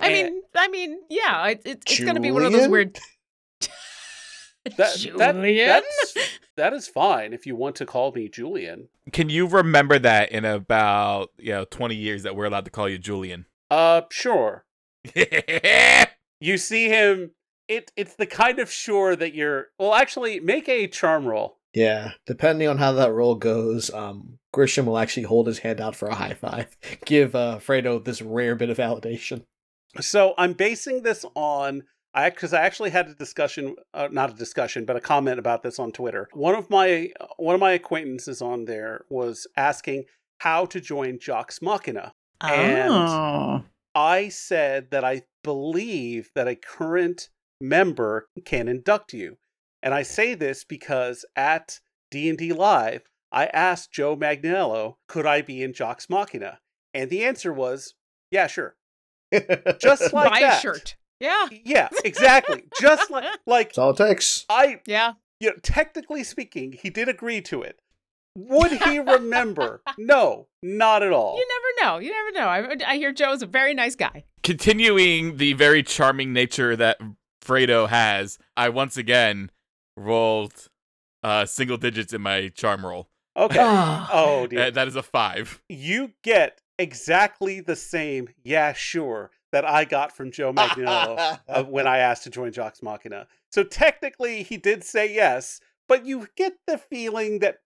I 0.00 0.08
And- 0.10 0.34
mean, 0.34 0.42
I 0.54 0.68
mean, 0.68 0.98
yeah, 1.08 1.46
it, 1.48 1.62
it, 1.64 1.82
it's 1.86 2.00
going 2.00 2.14
to 2.16 2.20
be 2.20 2.30
one 2.30 2.44
of 2.44 2.52
those 2.52 2.68
weird. 2.68 2.98
That, 4.64 4.76
that, 4.76 4.96
Julian? 4.98 5.66
that's, 5.66 6.14
that 6.58 6.72
is 6.74 6.88
fine 6.88 7.32
if 7.32 7.46
you 7.46 7.56
want 7.56 7.76
to 7.76 7.86
call 7.86 8.12
me 8.12 8.28
Julian. 8.28 8.88
Can 9.12 9.30
you 9.30 9.46
remember 9.46 9.98
that 9.98 10.30
in 10.30 10.44
about 10.44 11.30
you 11.38 11.52
know 11.52 11.64
20 11.64 11.94
years 11.94 12.24
that 12.24 12.36
we're 12.36 12.44
allowed 12.44 12.66
to 12.66 12.70
call 12.70 12.86
you 12.86 12.98
Julian? 12.98 13.46
Uh, 13.70 14.02
sure. 14.10 14.66
You 16.40 16.56
see 16.56 16.88
him. 16.88 17.32
It 17.68 17.92
it's 17.96 18.14
the 18.14 18.26
kind 18.26 18.58
of 18.58 18.70
sure 18.70 19.14
that 19.16 19.34
you're. 19.34 19.68
Well, 19.78 19.94
actually, 19.94 20.40
make 20.40 20.68
a 20.68 20.86
charm 20.86 21.26
roll. 21.26 21.58
Yeah, 21.74 22.12
depending 22.26 22.66
on 22.66 22.78
how 22.78 22.92
that 22.92 23.12
roll 23.12 23.34
goes, 23.34 23.90
um, 23.90 24.38
Grisham 24.54 24.86
will 24.86 24.98
actually 24.98 25.24
hold 25.24 25.46
his 25.46 25.58
hand 25.58 25.80
out 25.80 25.94
for 25.94 26.08
a 26.08 26.14
high 26.14 26.34
five, 26.34 26.76
give 27.04 27.34
uh, 27.34 27.58
Fredo 27.60 28.02
this 28.02 28.22
rare 28.22 28.54
bit 28.54 28.70
of 28.70 28.78
validation. 28.78 29.44
So 30.00 30.34
I'm 30.38 30.54
basing 30.54 31.02
this 31.02 31.24
on 31.34 31.82
I 32.14 32.30
because 32.30 32.52
I 32.52 32.62
actually 32.62 32.90
had 32.90 33.08
a 33.08 33.14
discussion, 33.14 33.76
uh, 33.94 34.08
not 34.10 34.30
a 34.30 34.34
discussion, 34.34 34.84
but 34.84 34.96
a 34.96 35.00
comment 35.00 35.38
about 35.38 35.62
this 35.62 35.78
on 35.78 35.92
Twitter. 35.92 36.28
One 36.32 36.54
of 36.54 36.70
my 36.70 37.10
one 37.36 37.54
of 37.54 37.60
my 37.60 37.72
acquaintances 37.72 38.40
on 38.40 38.64
there 38.64 39.04
was 39.10 39.46
asking 39.56 40.04
how 40.38 40.66
to 40.66 40.80
join 40.80 41.18
Vox 41.24 41.60
Machina. 41.60 42.12
And- 42.40 42.92
oh. 42.92 43.64
I 43.94 44.28
said 44.28 44.90
that 44.92 45.04
I 45.04 45.22
believe 45.42 46.30
that 46.36 46.46
a 46.46 46.54
current 46.54 47.30
member 47.60 48.28
can 48.44 48.68
induct 48.68 49.12
you. 49.12 49.36
And 49.82 49.94
I 49.94 50.02
say 50.02 50.34
this 50.34 50.64
because 50.64 51.24
at 51.36 51.80
D&D 52.10 52.52
Live, 52.52 53.02
I 53.30 53.46
asked 53.46 53.92
Joe 53.92 54.16
Manganiello, 54.16 54.94
could 55.08 55.26
I 55.26 55.42
be 55.42 55.62
in 55.62 55.72
Vox 55.74 56.08
Machina? 56.08 56.58
And 56.94 57.10
the 57.10 57.24
answer 57.24 57.52
was, 57.52 57.94
yeah, 58.30 58.46
sure. 58.46 58.76
Just 59.80 60.12
like 60.12 60.30
Buy 60.32 60.40
that. 60.40 60.58
a 60.58 60.60
shirt. 60.60 60.96
Yeah. 61.20 61.46
Yeah, 61.64 61.88
exactly. 62.04 62.64
Just 62.80 63.10
like 63.10 63.24
like 63.46 63.68
That's 63.68 63.78
all 63.78 63.90
it 63.90 63.96
takes. 63.96 64.46
I 64.48 64.80
Yeah. 64.86 65.14
you 65.40 65.50
know, 65.50 65.56
technically 65.62 66.24
speaking, 66.24 66.72
he 66.72 66.90
did 66.90 67.08
agree 67.08 67.40
to 67.42 67.62
it. 67.62 67.78
Would 68.36 68.72
he 68.82 68.98
remember? 69.00 69.82
no, 69.98 70.46
not 70.62 71.02
at 71.02 71.12
all. 71.12 71.36
You 71.36 71.46
never 71.48 71.90
know. 71.92 71.98
You 71.98 72.10
never 72.12 72.32
know. 72.32 72.46
I, 72.86 72.92
I 72.92 72.96
hear 72.96 73.12
Joe's 73.12 73.42
a 73.42 73.46
very 73.46 73.74
nice 73.74 73.96
guy. 73.96 74.24
Continuing 74.44 75.36
the 75.36 75.52
very 75.54 75.82
charming 75.82 76.32
nature 76.32 76.74
that 76.76 76.98
Fredo 77.48 77.88
has, 77.88 78.38
I 78.56 78.68
once 78.68 78.96
again 78.96 79.50
rolled 79.96 80.68
uh 81.22 81.46
single 81.46 81.76
digits 81.78 82.12
in 82.12 82.20
my 82.20 82.48
charm 82.48 82.84
roll. 82.86 83.08
Okay. 83.36 83.58
Oh. 84.12 84.46
Dear. 84.48 84.70
That 84.70 84.86
is 84.88 84.96
a 84.96 85.02
five. 85.02 85.60
you 85.68 86.12
get 86.22 86.60
exactly 86.78 87.60
the 87.60 87.74
same 87.74 88.28
yeah 88.44 88.72
sure 88.72 89.32
that 89.50 89.64
i 89.64 89.84
got 89.84 90.14
from 90.16 90.30
joe 90.30 90.52
manganiello 90.52 91.40
uh, 91.48 91.64
when 91.64 91.88
i 91.88 91.98
asked 91.98 92.22
to 92.22 92.30
join 92.30 92.52
Vox 92.52 92.82
machina 92.84 93.26
so 93.50 93.64
technically 93.64 94.44
he 94.44 94.56
did 94.56 94.84
say 94.84 95.12
yes 95.12 95.58
but 95.88 96.06
you 96.06 96.28
get 96.36 96.52
the 96.68 96.78
feeling 96.78 97.40
that 97.40 97.56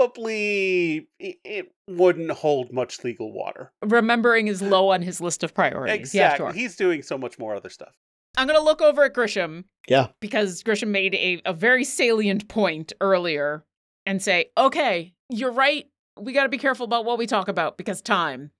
probably 0.00 1.08
it, 1.18 1.36
it 1.44 1.72
wouldn't 1.88 2.30
hold 2.30 2.72
much 2.72 3.02
legal 3.02 3.32
water 3.32 3.72
Remembering 3.82 4.46
is 4.48 4.62
low 4.62 4.90
on 4.90 5.02
his 5.02 5.20
list 5.20 5.42
of 5.42 5.52
priorities. 5.52 5.94
exactly 5.96 6.20
Yeah, 6.20 6.36
sure. 6.36 6.52
he's 6.52 6.76
doing 6.76 7.02
so 7.02 7.18
much 7.18 7.38
more 7.38 7.54
other 7.56 7.70
stuff 7.70 7.94
I'm 8.36 8.46
going 8.46 8.58
to 8.58 8.64
look 8.64 8.82
over 8.82 9.04
at 9.04 9.14
Grisham 9.14 9.64
yeah, 9.88 10.08
because 10.20 10.62
Grisham 10.62 10.88
made 10.88 11.14
a, 11.14 11.40
a 11.44 11.52
very 11.52 11.84
salient 11.84 12.48
point 12.48 12.92
earlier 13.00 13.64
and 14.04 14.22
say, 14.22 14.50
okay, 14.56 15.14
you're 15.30 15.52
right. 15.52 15.86
We 16.18 16.32
got 16.32 16.44
to 16.44 16.48
be 16.48 16.58
careful 16.58 16.84
about 16.84 17.04
what 17.04 17.18
we 17.18 17.26
talk 17.26 17.48
about 17.48 17.76
because 17.76 18.00
time. 18.00 18.50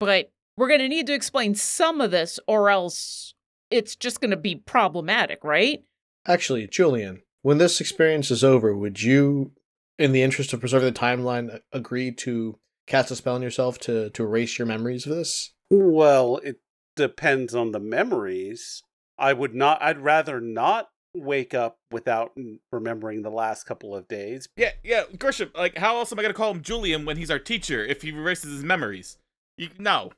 But 0.00 0.30
we're 0.56 0.68
going 0.68 0.80
to 0.80 0.88
need 0.88 1.06
to 1.08 1.14
explain 1.14 1.54
some 1.54 2.00
of 2.00 2.10
this 2.10 2.38
or 2.46 2.70
else 2.70 3.34
it's 3.70 3.96
just 3.96 4.20
going 4.20 4.30
to 4.30 4.36
be 4.36 4.56
problematic, 4.56 5.42
right? 5.42 5.80
actually, 6.26 6.66
Julian, 6.66 7.22
when 7.42 7.58
this 7.58 7.80
experience 7.80 8.30
is 8.30 8.42
over, 8.42 8.76
would 8.76 9.02
you, 9.02 9.52
in 9.98 10.12
the 10.12 10.22
interest 10.22 10.52
of 10.52 10.60
preserving 10.60 10.92
the 10.92 10.98
timeline, 10.98 11.60
agree 11.72 12.10
to 12.12 12.58
cast 12.86 13.10
a 13.10 13.16
spell 13.16 13.34
on 13.34 13.42
yourself 13.42 13.78
to 13.78 14.10
to 14.10 14.22
erase 14.22 14.58
your 14.58 14.66
memories 14.66 15.06
of 15.06 15.14
this? 15.14 15.52
well 15.68 16.36
it 16.44 16.60
depends 16.94 17.52
on 17.54 17.72
the 17.72 17.80
memories 17.80 18.82
i 19.18 19.32
would 19.32 19.54
not 19.54 19.80
i'd 19.82 19.98
rather 19.98 20.40
not 20.40 20.88
wake 21.14 21.54
up 21.54 21.78
without 21.90 22.32
remembering 22.70 23.22
the 23.22 23.30
last 23.30 23.64
couple 23.64 23.94
of 23.94 24.06
days 24.08 24.48
Yeah, 24.56 24.72
yeah, 24.84 25.04
Grisham. 25.16 25.56
Like, 25.56 25.78
how 25.78 25.96
else 25.96 26.12
am 26.12 26.18
I 26.18 26.22
gonna 26.22 26.34
call 26.34 26.50
him 26.50 26.62
Julian 26.62 27.04
when 27.04 27.16
he's 27.16 27.30
our 27.30 27.38
teacher 27.38 27.84
if 27.84 28.02
he 28.02 28.10
erases 28.10 28.52
his 28.52 28.64
memories? 28.64 29.18
You, 29.56 29.70
no. 29.78 30.12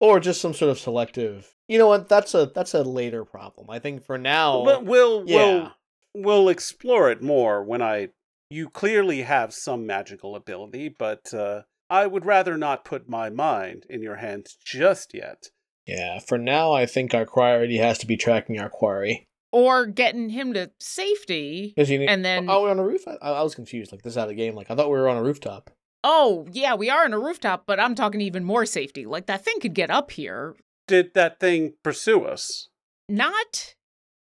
Or 0.00 0.18
just 0.18 0.40
some 0.40 0.54
sort 0.54 0.70
of 0.70 0.78
selective. 0.78 1.54
You 1.68 1.78
know 1.78 1.86
what? 1.88 2.08
That's 2.08 2.34
a 2.34 2.46
that's 2.46 2.74
a 2.74 2.82
later 2.82 3.24
problem. 3.24 3.70
I 3.70 3.78
think 3.78 4.04
for 4.04 4.18
now. 4.18 4.64
But 4.64 4.84
we'll 4.84 5.24
yeah. 5.26 5.36
we'll 5.36 5.72
we'll 6.14 6.48
explore 6.48 7.10
it 7.10 7.22
more 7.22 7.62
when 7.62 7.82
I. 7.82 8.08
You 8.50 8.68
clearly 8.68 9.22
have 9.22 9.54
some 9.54 9.86
magical 9.86 10.36
ability, 10.36 10.90
but 10.90 11.32
uh, 11.32 11.62
I 11.88 12.06
would 12.06 12.26
rather 12.26 12.58
not 12.58 12.84
put 12.84 13.08
my 13.08 13.30
mind 13.30 13.86
in 13.88 14.02
your 14.02 14.16
hands 14.16 14.58
just 14.62 15.14
yet. 15.14 15.48
Yeah, 15.86 16.18
for 16.20 16.38
now, 16.38 16.72
I 16.72 16.86
think 16.86 17.14
our 17.14 17.26
priority 17.26 17.78
has 17.78 17.98
to 17.98 18.06
be 18.06 18.16
tracking 18.16 18.58
our 18.60 18.68
quarry. 18.68 19.26
Or 19.50 19.84
getting 19.86 20.30
him 20.30 20.54
to 20.54 20.70
safety. 20.80 21.74
need- 21.76 22.08
And 22.08 22.24
then- 22.24 22.48
oh, 22.48 22.62
we're 22.62 22.70
on 22.70 22.78
a 22.78 22.84
roof. 22.84 23.06
I, 23.06 23.16
I 23.20 23.42
was 23.42 23.54
confused. 23.54 23.92
Like 23.92 24.02
this 24.02 24.12
is 24.14 24.18
out 24.18 24.24
of 24.24 24.28
the 24.30 24.34
game. 24.34 24.54
Like 24.54 24.70
I 24.70 24.74
thought 24.74 24.90
we 24.90 24.98
were 24.98 25.08
on 25.08 25.16
a 25.18 25.22
rooftop. 25.22 25.70
Oh, 26.04 26.46
yeah, 26.50 26.74
we 26.74 26.90
are 26.90 27.04
on 27.04 27.12
a 27.12 27.18
rooftop, 27.18 27.64
but 27.66 27.78
I'm 27.78 27.94
talking 27.94 28.20
even 28.20 28.44
more 28.44 28.64
safety. 28.66 29.04
Like 29.06 29.26
that 29.26 29.44
thing 29.44 29.60
could 29.60 29.74
get 29.74 29.90
up 29.90 30.10
here. 30.12 30.56
Did 30.88 31.14
that 31.14 31.38
thing 31.38 31.74
pursue 31.82 32.24
us? 32.24 32.68
Not 33.08 33.74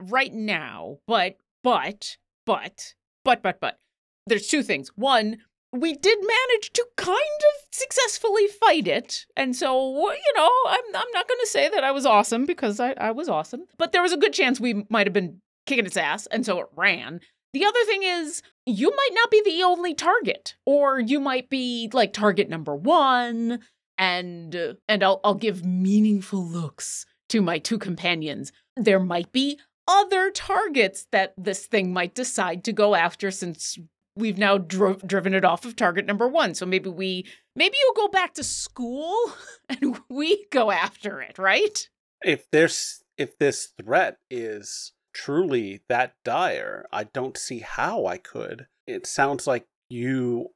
right 0.01 0.33
now, 0.33 0.97
but, 1.07 1.37
but, 1.63 2.17
but, 2.45 2.95
but, 3.25 3.43
but, 3.43 3.59
but. 3.59 3.77
There's 4.25 4.47
two 4.47 4.63
things. 4.63 4.89
One, 4.95 5.37
we 5.71 5.93
did 5.93 6.17
manage 6.19 6.71
to 6.73 6.85
kind 6.97 7.15
of 7.15 7.67
successfully 7.71 8.47
fight 8.47 8.87
it. 8.87 9.25
And 9.35 9.55
so, 9.55 10.11
you 10.11 10.33
know, 10.35 10.49
I'm, 10.67 10.95
I'm 10.95 11.11
not 11.13 11.27
going 11.27 11.39
to 11.41 11.47
say 11.47 11.69
that 11.69 11.83
I 11.83 11.91
was 11.91 12.05
awesome 12.05 12.45
because 12.45 12.79
I, 12.79 12.93
I 12.93 13.11
was 13.11 13.29
awesome. 13.29 13.65
But 13.77 13.91
there 13.91 14.01
was 14.01 14.13
a 14.13 14.17
good 14.17 14.33
chance 14.33 14.59
we 14.59 14.85
might 14.89 15.07
have 15.07 15.13
been 15.13 15.41
kicking 15.65 15.85
its 15.85 15.97
ass. 15.97 16.25
And 16.27 16.45
so 16.45 16.59
it 16.59 16.67
ran. 16.75 17.19
The 17.53 17.65
other 17.65 17.83
thing 17.85 18.03
is, 18.03 18.41
you 18.65 18.89
might 18.89 19.13
not 19.13 19.31
be 19.31 19.41
the 19.43 19.63
only 19.63 19.93
target, 19.95 20.55
or 20.65 20.99
you 20.99 21.19
might 21.19 21.49
be 21.49 21.89
like 21.93 22.13
target 22.13 22.49
number 22.49 22.75
one. 22.75 23.59
And 23.97 24.55
uh, 24.55 24.73
and 24.87 25.03
I'll 25.03 25.19
I'll 25.23 25.35
give 25.35 25.65
meaningful 25.65 26.45
looks 26.45 27.05
to 27.29 27.41
my 27.41 27.57
two 27.57 27.77
companions. 27.77 28.51
There 28.77 28.99
might 28.99 29.31
be 29.31 29.59
other 29.87 30.29
targets 30.29 31.07
that 31.11 31.33
this 31.37 31.65
thing 31.65 31.91
might 31.91 32.13
decide 32.13 32.63
to 32.63 32.71
go 32.71 32.95
after 32.95 33.31
since 33.31 33.77
we've 34.19 34.37
now 34.37 34.57
dro- 34.57 34.99
driven 35.05 35.33
it 35.33 35.45
off 35.45 35.65
of 35.65 35.75
target 35.75 36.05
number 36.05 36.27
one. 36.27 36.53
So 36.53 36.65
maybe 36.65 36.89
we 36.89 37.25
maybe 37.55 37.75
you'll 37.81 38.07
go 38.07 38.11
back 38.11 38.33
to 38.35 38.43
school 38.43 39.15
and 39.69 39.99
we 40.09 40.45
go 40.51 40.71
after 40.71 41.21
it, 41.21 41.37
right? 41.37 41.87
If 42.21 42.49
there's 42.51 43.03
if 43.17 43.37
this 43.37 43.73
threat 43.81 44.17
is 44.29 44.93
truly 45.13 45.81
that 45.89 46.13
dire, 46.23 46.85
I 46.91 47.05
don't 47.05 47.37
see 47.37 47.59
how 47.59 48.05
I 48.05 48.17
could. 48.17 48.67
It 48.87 49.07
sounds 49.07 49.47
like 49.47 49.65
you 49.89 50.49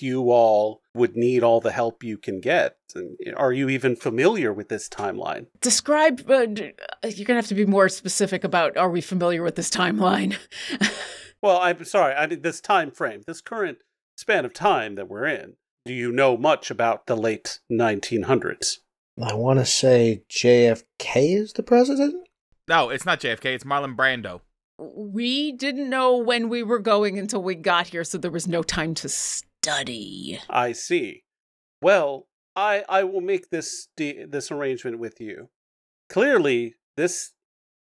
you 0.00 0.30
all 0.30 0.82
would 0.94 1.16
need 1.16 1.42
all 1.42 1.60
the 1.60 1.72
help 1.72 2.04
you 2.04 2.16
can 2.16 2.40
get. 2.40 2.76
And 2.94 3.16
Are 3.36 3.52
you 3.52 3.68
even 3.68 3.96
familiar 3.96 4.52
with 4.52 4.68
this 4.68 4.88
timeline? 4.88 5.46
Describe. 5.60 6.28
Uh, 6.30 6.46
you're 7.04 7.24
gonna 7.24 7.38
have 7.38 7.48
to 7.48 7.54
be 7.54 7.66
more 7.66 7.88
specific 7.88 8.44
about. 8.44 8.76
Are 8.76 8.90
we 8.90 9.00
familiar 9.00 9.42
with 9.42 9.56
this 9.56 9.70
timeline? 9.70 10.36
Well, 11.42 11.58
I'm 11.58 11.84
sorry. 11.84 12.14
I 12.14 12.26
mean, 12.26 12.42
this 12.42 12.60
time 12.60 12.90
frame, 12.90 13.22
this 13.26 13.40
current 13.40 13.78
span 14.16 14.44
of 14.44 14.52
time 14.52 14.96
that 14.96 15.08
we're 15.08 15.26
in. 15.26 15.54
Do 15.84 15.94
you 15.94 16.12
know 16.12 16.36
much 16.36 16.70
about 16.70 17.06
the 17.06 17.16
late 17.16 17.60
1900s? 17.70 18.78
I 19.22 19.34
want 19.34 19.58
to 19.58 19.64
say 19.64 20.22
JFK 20.30 21.36
is 21.36 21.52
the 21.54 21.62
president. 21.62 22.28
No, 22.68 22.90
it's 22.90 23.06
not 23.06 23.20
JFK. 23.20 23.46
It's 23.46 23.64
Marlon 23.64 23.96
Brando. 23.96 24.40
we 24.78 25.52
didn't 25.52 25.88
know 25.88 26.16
when 26.16 26.48
we 26.48 26.62
were 26.62 26.78
going 26.78 27.18
until 27.18 27.42
we 27.42 27.54
got 27.54 27.88
here, 27.88 28.04
so 28.04 28.18
there 28.18 28.30
was 28.30 28.46
no 28.46 28.62
time 28.62 28.94
to 28.94 29.08
study. 29.08 30.38
I 30.48 30.72
see. 30.72 31.24
Well, 31.82 32.28
I 32.54 32.84
I 32.88 33.04
will 33.04 33.20
make 33.20 33.50
this 33.50 33.88
de- 33.96 34.24
this 34.24 34.50
arrangement 34.50 34.98
with 34.98 35.20
you. 35.20 35.48
Clearly, 36.08 36.74
this 36.96 37.32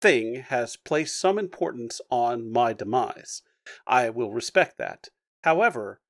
thing 0.04 0.44
has 0.49 0.76
placed 0.76 1.18
some 1.18 1.38
importance 1.38 1.99
on 2.11 2.52
my 2.52 2.75
demise. 2.75 3.40
I 3.87 4.11
will 4.11 4.34
respect 4.34 4.76
that. 4.76 5.08
However, 5.44 6.02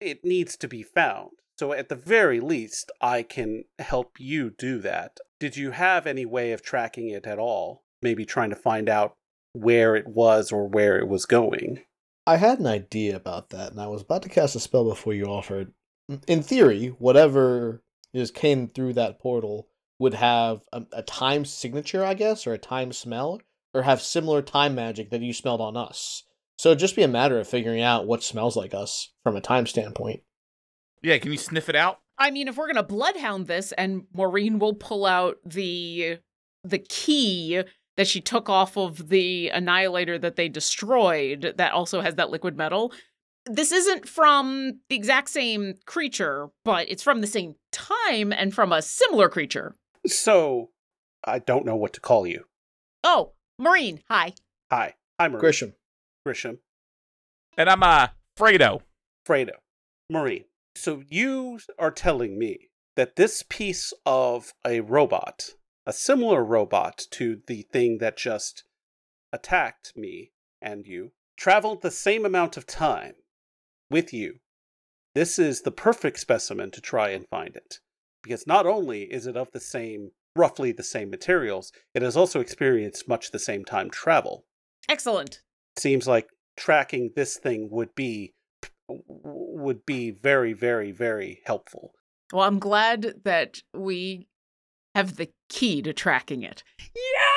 it 0.00 0.24
needs 0.24 0.56
to 0.58 0.68
be 0.68 0.84
found. 0.84 1.30
So 1.58 1.72
at 1.72 1.88
the 1.88 1.96
very 1.96 2.38
least, 2.38 2.92
I 3.00 3.24
can 3.24 3.64
help 3.80 4.12
you 4.20 4.50
do 4.56 4.78
that. 4.78 5.18
Did 5.40 5.56
you 5.56 5.72
have 5.72 6.06
any 6.06 6.24
way 6.24 6.52
of 6.52 6.62
tracking 6.62 7.08
it 7.08 7.26
at 7.26 7.40
all? 7.40 7.82
Maybe 8.00 8.24
trying 8.24 8.50
to 8.50 8.56
find 8.56 8.88
out 8.88 9.14
where 9.54 9.96
it 9.96 10.06
was 10.06 10.52
or 10.52 10.68
where 10.68 10.96
it 10.96 11.08
was 11.08 11.26
going. 11.26 11.82
I 12.28 12.36
had 12.36 12.60
an 12.60 12.68
idea 12.68 13.16
about 13.16 13.50
that, 13.50 13.72
and 13.72 13.80
I 13.80 13.88
was 13.88 14.02
about 14.02 14.22
to 14.22 14.28
cast 14.28 14.54
a 14.54 14.60
spell 14.60 14.84
before 14.84 15.14
you 15.14 15.24
offered. 15.24 15.72
In 16.28 16.44
theory, 16.44 16.94
whatever 16.98 17.82
just 18.14 18.34
came 18.34 18.68
through 18.68 18.92
that 18.92 19.18
portal 19.18 19.66
would 19.98 20.14
have 20.14 20.60
a, 20.72 20.82
a 20.92 21.02
time 21.02 21.44
signature, 21.44 22.04
I 22.04 22.14
guess, 22.14 22.46
or 22.46 22.52
a 22.52 22.58
time 22.58 22.92
smell, 22.92 23.40
or 23.72 23.82
have 23.82 24.02
similar 24.02 24.42
time 24.42 24.74
magic 24.74 25.10
that 25.10 25.22
you 25.22 25.32
smelled 25.32 25.60
on 25.60 25.76
us. 25.76 26.24
So 26.58 26.70
it'd 26.70 26.78
just 26.78 26.96
be 26.96 27.02
a 27.02 27.08
matter 27.08 27.38
of 27.38 27.48
figuring 27.48 27.82
out 27.82 28.06
what 28.06 28.22
smells 28.22 28.56
like 28.56 28.74
us 28.74 29.12
from 29.22 29.36
a 29.36 29.40
time 29.40 29.66
standpoint. 29.66 30.22
Yeah, 31.02 31.18
can 31.18 31.32
you 31.32 31.38
sniff 31.38 31.68
it 31.68 31.76
out? 31.76 32.00
I 32.18 32.30
mean, 32.30 32.48
if 32.48 32.56
we're 32.56 32.66
gonna 32.66 32.82
bloodhound 32.82 33.46
this, 33.46 33.72
and 33.72 34.04
Maureen 34.14 34.58
will 34.58 34.74
pull 34.74 35.04
out 35.04 35.36
the 35.44 36.18
the 36.64 36.78
key 36.78 37.62
that 37.96 38.08
she 38.08 38.20
took 38.20 38.48
off 38.48 38.76
of 38.76 39.08
the 39.08 39.48
annihilator 39.48 40.18
that 40.18 40.36
they 40.36 40.48
destroyed, 40.48 41.54
that 41.56 41.72
also 41.72 42.00
has 42.00 42.14
that 42.16 42.30
liquid 42.30 42.56
metal. 42.56 42.92
This 43.46 43.70
isn't 43.70 44.08
from 44.08 44.80
the 44.88 44.96
exact 44.96 45.28
same 45.28 45.74
creature, 45.86 46.48
but 46.64 46.90
it's 46.90 47.02
from 47.02 47.20
the 47.20 47.26
same 47.26 47.54
time 47.70 48.32
and 48.32 48.52
from 48.52 48.72
a 48.72 48.82
similar 48.82 49.28
creature. 49.28 49.76
So, 50.06 50.70
I 51.24 51.38
don't 51.38 51.66
know 51.66 51.76
what 51.76 51.92
to 51.94 52.00
call 52.00 52.26
you. 52.26 52.44
Oh, 53.02 53.32
Marine. 53.58 54.02
hi. 54.08 54.34
Hi. 54.70 54.94
Hi, 55.18 55.28
Marie. 55.28 55.40
Grisham. 55.40 55.74
Grisham. 56.26 56.58
And 57.56 57.70
I'm 57.70 57.82
uh 57.82 58.08
Fredo. 58.38 58.82
Fredo. 59.26 59.52
Marie. 60.10 60.46
So 60.74 61.02
you 61.08 61.58
are 61.78 61.90
telling 61.90 62.38
me 62.38 62.68
that 62.96 63.16
this 63.16 63.42
piece 63.48 63.92
of 64.04 64.52
a 64.66 64.80
robot, 64.80 65.54
a 65.86 65.92
similar 65.92 66.44
robot 66.44 67.06
to 67.12 67.40
the 67.46 67.62
thing 67.62 67.98
that 67.98 68.16
just 68.16 68.64
attacked 69.32 69.94
me 69.96 70.32
and 70.60 70.86
you, 70.86 71.12
traveled 71.36 71.82
the 71.82 71.90
same 71.90 72.26
amount 72.26 72.56
of 72.56 72.66
time 72.66 73.14
with 73.90 74.12
you. 74.12 74.40
This 75.14 75.38
is 75.38 75.62
the 75.62 75.70
perfect 75.70 76.18
specimen 76.18 76.70
to 76.72 76.80
try 76.80 77.10
and 77.10 77.26
find 77.28 77.56
it. 77.56 77.80
Because 78.26 78.44
not 78.44 78.66
only 78.66 79.02
is 79.02 79.28
it 79.28 79.36
of 79.36 79.52
the 79.52 79.60
same, 79.60 80.10
roughly 80.34 80.72
the 80.72 80.82
same 80.82 81.10
materials, 81.10 81.70
it 81.94 82.02
has 82.02 82.16
also 82.16 82.40
experienced 82.40 83.06
much 83.06 83.30
the 83.30 83.38
same 83.38 83.64
time 83.64 83.88
travel. 83.88 84.44
Excellent. 84.88 85.42
Seems 85.78 86.08
like 86.08 86.26
tracking 86.56 87.12
this 87.14 87.36
thing 87.36 87.68
would 87.70 87.94
be 87.94 88.34
would 88.88 89.86
be 89.86 90.10
very 90.10 90.52
very 90.54 90.90
very 90.90 91.40
helpful. 91.44 91.92
Well, 92.32 92.44
I'm 92.44 92.58
glad 92.58 93.14
that 93.22 93.62
we 93.72 94.26
have 94.96 95.16
the 95.16 95.30
key 95.48 95.80
to 95.82 95.92
tracking 95.92 96.42
it. 96.42 96.64
Yeah! 96.80 97.35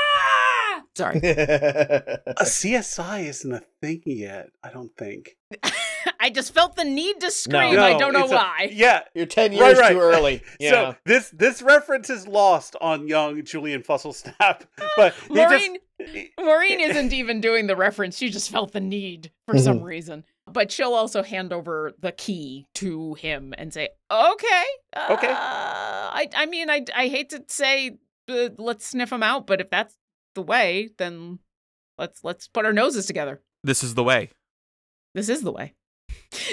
Sorry. 0.99 1.17
A 1.23 2.19
CSI 2.43 3.25
isn't 3.27 3.51
a 3.51 3.61
thing 3.81 4.01
yet, 4.05 4.49
I 4.63 4.69
don't 4.69 4.95
think. 4.97 5.37
I 6.19 6.29
just 6.29 6.53
felt 6.53 6.75
the 6.75 6.83
need 6.83 7.21
to 7.21 7.31
scream. 7.31 7.75
No. 7.75 7.83
I 7.83 7.97
don't 7.97 8.13
know 8.13 8.25
a- 8.25 8.29
why. 8.31 8.69
yeah, 8.71 9.01
You're 9.15 9.25
10 9.25 9.53
years 9.53 9.77
right. 9.79 9.91
too 9.93 9.99
early. 9.99 10.41
Yeah. 10.59 10.69
So 10.71 10.95
this 11.05 11.29
this 11.31 11.61
reference 11.61 12.09
is 12.09 12.27
lost 12.27 12.75
on 12.81 13.07
young 13.07 13.43
Julian 13.45 13.81
Fuzzlesnap, 13.81 14.63
but 14.97 15.13
he 15.27 15.33
Maureen, 15.35 15.77
just 16.01 16.29
Maureen 16.39 16.79
isn't 16.81 17.13
even 17.13 17.41
doing 17.41 17.67
the 17.67 17.75
reference. 17.75 18.17
She 18.17 18.29
just 18.29 18.49
felt 18.51 18.73
the 18.73 18.79
need 18.81 19.31
for 19.47 19.57
some 19.57 19.79
Mhm. 19.79 19.83
reason. 19.85 20.23
But 20.51 20.71
she'll 20.71 20.93
also 20.95 21.21
hand 21.23 21.53
over 21.53 21.93
the 21.99 22.11
key 22.11 22.67
to 22.75 23.13
him 23.13 23.53
and 23.57 23.71
say, 23.73 23.89
"Okay, 24.11 24.63
Okay. 25.11 25.27
uh, 25.27 25.33
I, 25.33 26.27
I 26.35 26.45
mean, 26.47 26.69
I, 26.71 26.83
I 26.95 27.07
hate 27.07 27.29
to 27.29 27.43
say, 27.47 27.97
uh, 28.27 28.49
let's 28.57 28.85
sniff 28.87 29.11
him 29.11 29.21
out, 29.23 29.45
but 29.45 29.61
if 29.61 29.69
that's 29.69 29.95
the 30.35 30.41
way, 30.41 30.89
then 30.97 31.39
let's 31.97 32.23
let's 32.23 32.47
put 32.47 32.65
our 32.65 32.73
noses 32.73 33.05
together. 33.05 33.41
This 33.63 33.83
is 33.83 33.95
the 33.95 34.03
way. 34.03 34.29
This 35.13 35.29
is 35.29 35.41
the 35.41 35.51
way." 35.51 35.73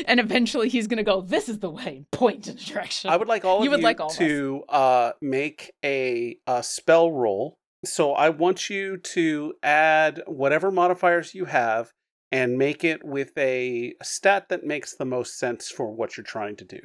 And 0.06 0.20
eventually, 0.20 0.68
he's 0.68 0.86
gonna 0.86 1.02
go. 1.02 1.20
This 1.20 1.48
is 1.48 1.58
the 1.58 1.70
way. 1.70 1.96
and 1.96 2.10
Point 2.10 2.48
in 2.48 2.56
the 2.56 2.62
direction. 2.62 3.10
I 3.10 3.16
would 3.16 3.28
like 3.28 3.44
all 3.44 3.58
of 3.58 3.64
You 3.64 3.70
you, 3.70 3.76
would 3.76 3.84
like 3.84 4.00
all 4.00 4.10
of 4.10 4.16
to 4.16 4.62
uh, 4.68 5.12
make 5.20 5.72
a, 5.84 6.36
a 6.46 6.62
spell 6.62 7.10
roll. 7.10 7.54
So 7.84 8.12
I 8.12 8.30
want 8.30 8.68
you 8.70 8.96
to 8.96 9.54
add 9.62 10.22
whatever 10.26 10.70
modifiers 10.70 11.34
you 11.34 11.44
have 11.46 11.90
and 12.32 12.58
make 12.58 12.84
it 12.84 13.04
with 13.04 13.36
a 13.38 13.94
stat 14.02 14.48
that 14.48 14.64
makes 14.64 14.94
the 14.94 15.04
most 15.04 15.38
sense 15.38 15.70
for 15.70 15.90
what 15.90 16.16
you're 16.16 16.24
trying 16.24 16.56
to 16.56 16.64
do. 16.64 16.80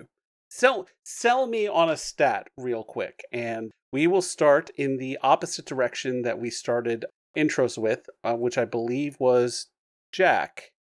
Sell 0.53 0.86
sell 1.05 1.48
me 1.48 1.65
on 1.65 1.89
a 1.89 1.95
stat 1.95 2.49
real 2.58 2.84
quick, 2.84 3.23
and 3.32 3.71
we 3.93 4.06
will 4.06 4.21
start 4.21 4.69
in 4.75 4.97
the 4.97 5.17
opposite 5.23 5.65
direction 5.65 6.23
that 6.23 6.39
we 6.39 6.49
started 6.49 7.06
intros 7.38 7.78
with, 7.78 8.10
uh, 8.25 8.36
which 8.36 8.58
I 8.58 8.65
believe 8.65 9.15
was 9.17 9.67
Jack. 10.12 10.73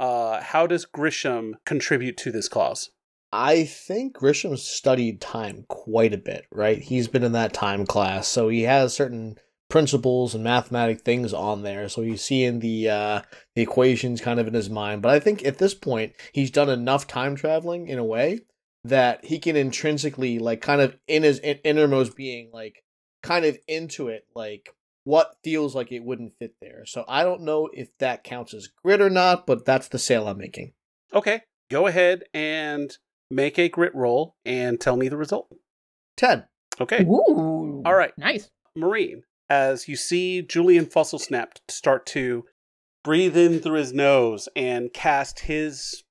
Uh, 0.00 0.42
how 0.42 0.66
does 0.66 0.84
Grisham 0.84 1.52
contribute 1.64 2.16
to 2.18 2.32
this 2.32 2.48
cause? 2.48 2.90
I 3.32 3.62
think 3.62 4.16
grisham 4.16 4.58
studied 4.58 5.20
time 5.20 5.64
quite 5.68 6.12
a 6.12 6.18
bit, 6.18 6.46
right? 6.50 6.78
He's 6.78 7.06
been 7.06 7.22
in 7.22 7.32
that 7.32 7.52
time 7.52 7.86
class, 7.86 8.26
so 8.26 8.48
he 8.48 8.62
has 8.62 8.94
certain 8.94 9.38
principles 9.70 10.34
and 10.34 10.42
mathematic 10.42 11.02
things 11.02 11.32
on 11.32 11.62
there. 11.62 11.88
So 11.88 12.02
he's 12.02 12.22
seeing 12.22 12.58
the 12.58 12.90
uh, 12.90 13.22
the 13.54 13.62
equations 13.62 14.20
kind 14.20 14.40
of 14.40 14.48
in 14.48 14.54
his 14.54 14.68
mind. 14.68 15.02
But 15.02 15.12
I 15.12 15.20
think 15.20 15.44
at 15.44 15.58
this 15.58 15.74
point, 15.74 16.14
he's 16.32 16.50
done 16.50 16.68
enough 16.68 17.06
time 17.06 17.36
traveling 17.36 17.86
in 17.86 18.00
a 18.00 18.04
way 18.04 18.40
that 18.84 19.24
he 19.24 19.38
can 19.38 19.56
intrinsically, 19.56 20.38
like, 20.38 20.60
kind 20.60 20.80
of 20.80 20.96
in 21.08 21.22
his 21.22 21.38
in- 21.38 21.60
innermost 21.64 22.16
being, 22.16 22.50
like, 22.52 22.84
kind 23.24 23.44
of 23.44 23.58
into 23.66 24.08
it, 24.08 24.26
like 24.34 24.68
what 25.04 25.36
feels 25.42 25.74
like 25.74 25.90
it 25.90 26.04
wouldn't 26.04 26.38
fit 26.38 26.54
there. 26.60 26.84
So 26.86 27.04
I 27.08 27.24
don't 27.24 27.42
know 27.42 27.68
if 27.72 27.88
that 27.98 28.22
counts 28.22 28.54
as 28.54 28.68
grit 28.68 29.00
or 29.00 29.10
not, 29.10 29.46
but 29.46 29.64
that's 29.64 29.88
the 29.88 29.98
sale 29.98 30.28
I'm 30.28 30.38
making. 30.38 30.72
Okay, 31.12 31.40
go 31.70 31.86
ahead 31.86 32.24
and 32.32 32.96
make 33.30 33.58
a 33.58 33.68
grit 33.68 33.94
roll 33.94 34.36
and 34.44 34.80
tell 34.80 34.96
me 34.96 35.08
the 35.08 35.16
result. 35.16 35.48
Ten. 36.16 36.44
Okay, 36.80 37.02
Ooh. 37.02 37.82
All 37.84 37.94
right. 37.94 38.12
Nice. 38.16 38.50
Maureen, 38.76 39.22
as 39.48 39.88
you 39.88 39.96
see 39.96 40.42
Julian 40.42 40.86
Fuzzlesnap 40.86 41.58
start 41.68 42.06
to 42.06 42.44
breathe 43.04 43.36
in 43.36 43.60
through 43.60 43.78
his 43.78 43.92
nose 43.92 44.48
and 44.56 44.92
cast 44.92 45.40
his 45.40 46.03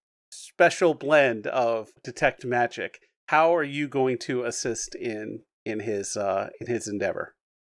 special 0.58 0.94
blend 0.94 1.48
of 1.48 1.90
detect 2.04 2.46
magic, 2.46 3.00
how 3.28 3.56
are 3.56 3.64
you 3.64 3.88
going 3.88 4.18
to 4.20 4.44
assist 4.44 4.96
in 4.96 5.40
in 5.66 5.80
his 5.80 6.18
uh 6.18 6.50
in 6.60 6.68
his 6.68 6.88
endeavor? 6.88 7.36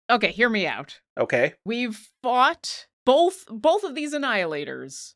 Okay, 0.10 0.32
hear 0.32 0.50
me 0.50 0.68
out. 0.68 1.00
Okay. 1.18 1.54
We've 1.66 2.00
fought 2.22 2.88
both 3.06 3.46
both 3.50 3.84
of 3.84 3.96
these 3.96 4.14
annihilators. 4.14 5.14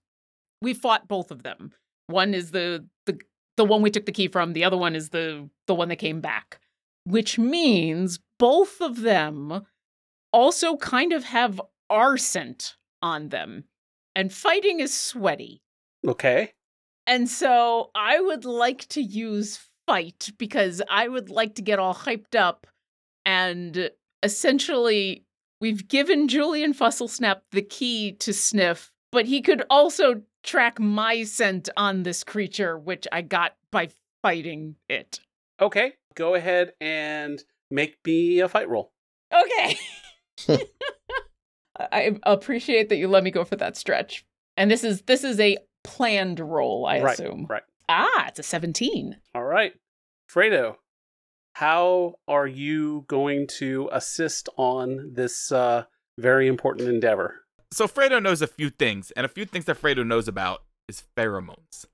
We 0.62 0.74
fought 0.74 1.08
both 1.08 1.32
of 1.32 1.44
them. 1.44 1.72
One 2.08 2.34
is 2.34 2.52
the 2.52 2.88
the 3.06 3.20
the 3.58 3.66
one 3.66 3.82
we 3.82 3.92
took 3.92 4.06
the 4.06 4.12
key 4.12 4.28
from. 4.28 4.54
The 4.54 4.64
other 4.64 4.78
one 4.78 4.96
is 4.96 5.10
the 5.10 5.50
the 5.68 5.76
one 5.76 5.90
that 5.90 5.98
came 5.98 6.22
back. 6.22 6.60
Which 7.06 7.40
means 7.40 8.20
both 8.38 8.82
of 8.82 9.02
them 9.02 9.66
also 10.34 10.76
kind 10.78 11.14
of 11.14 11.24
have 11.24 11.62
our 11.90 12.18
scent 12.18 12.76
on 13.02 13.30
them. 13.30 13.64
And 14.16 14.34
fighting 14.34 14.80
is 14.80 14.94
sweaty. 14.94 15.62
Okay. 16.06 16.54
And 17.08 17.30
so 17.30 17.90
I 17.96 18.20
would 18.20 18.46
like 18.46 18.88
to 18.90 19.02
use 19.02 19.60
fight 19.88 20.30
because 20.38 20.82
I 20.90 21.08
would 21.08 21.30
like 21.30 21.56
to 21.56 21.62
get 21.62 21.80
all 21.80 21.96
hyped 21.96 22.36
up 22.36 22.68
and 23.26 23.90
essentially 24.24 25.26
we've 25.62 25.88
given 25.88 26.28
Julian 26.28 26.74
Fuzzlesnap 26.74 27.42
the 27.52 27.62
key 27.62 28.12
to 28.14 28.34
sniff, 28.34 28.92
but 29.12 29.26
he 29.26 29.42
could 29.42 29.64
also 29.70 30.22
track 30.44 30.80
my 30.80 31.24
scent 31.24 31.70
on 31.78 32.04
this 32.04 32.24
creature, 32.24 32.78
which 32.78 33.08
I 33.12 33.22
got 33.22 33.56
by 33.72 33.90
fighting 34.22 34.76
it. 34.90 35.20
Okay. 35.62 35.94
Go 36.16 36.36
ahead 36.36 36.74
and 36.82 37.44
make 37.70 37.98
me 38.06 38.40
a 38.40 38.50
fight 38.50 38.70
roll. 38.70 38.92
Okay. 39.34 39.78
I 41.80 42.18
appreciate 42.24 42.90
that 42.90 42.98
you 42.98 43.08
let 43.08 43.24
me 43.24 43.32
go 43.32 43.44
for 43.44 43.56
that 43.58 43.78
stretch. 43.78 44.26
And 44.56 44.72
this 44.72 44.84
is 44.84 45.04
this 45.04 45.24
is 45.24 45.40
a 45.40 45.58
planned 45.88 46.40
roll, 46.40 46.86
I 46.86 47.00
right. 47.02 47.14
assume. 47.14 47.48
Right. 47.50 47.64
Ah, 47.90 48.28
it's 48.28 48.40
a 48.40 48.44
17. 48.44 49.16
All 49.34 49.44
right. 49.44 49.74
Fredo, 50.30 50.76
how 51.54 52.16
are 52.28 52.46
you 52.48 53.06
going 53.08 53.48
to 53.60 53.90
assist 53.92 54.50
on 54.58 55.12
this 55.14 55.52
uh, 55.52 55.86
very 56.18 56.48
important 56.48 56.90
endeavor? 56.90 57.42
So 57.72 57.88
Fredo 57.88 58.22
knows 58.22 58.42
a 58.42 58.48
few 58.48 58.70
things, 58.70 59.12
and 59.12 59.26
a 59.26 59.30
few 59.30 59.46
things 59.46 59.66
that 59.66 59.82
Fredo 59.82 60.06
knows 60.06 60.28
about 60.28 60.64
is 60.88 61.04
pheromones. 61.16 61.86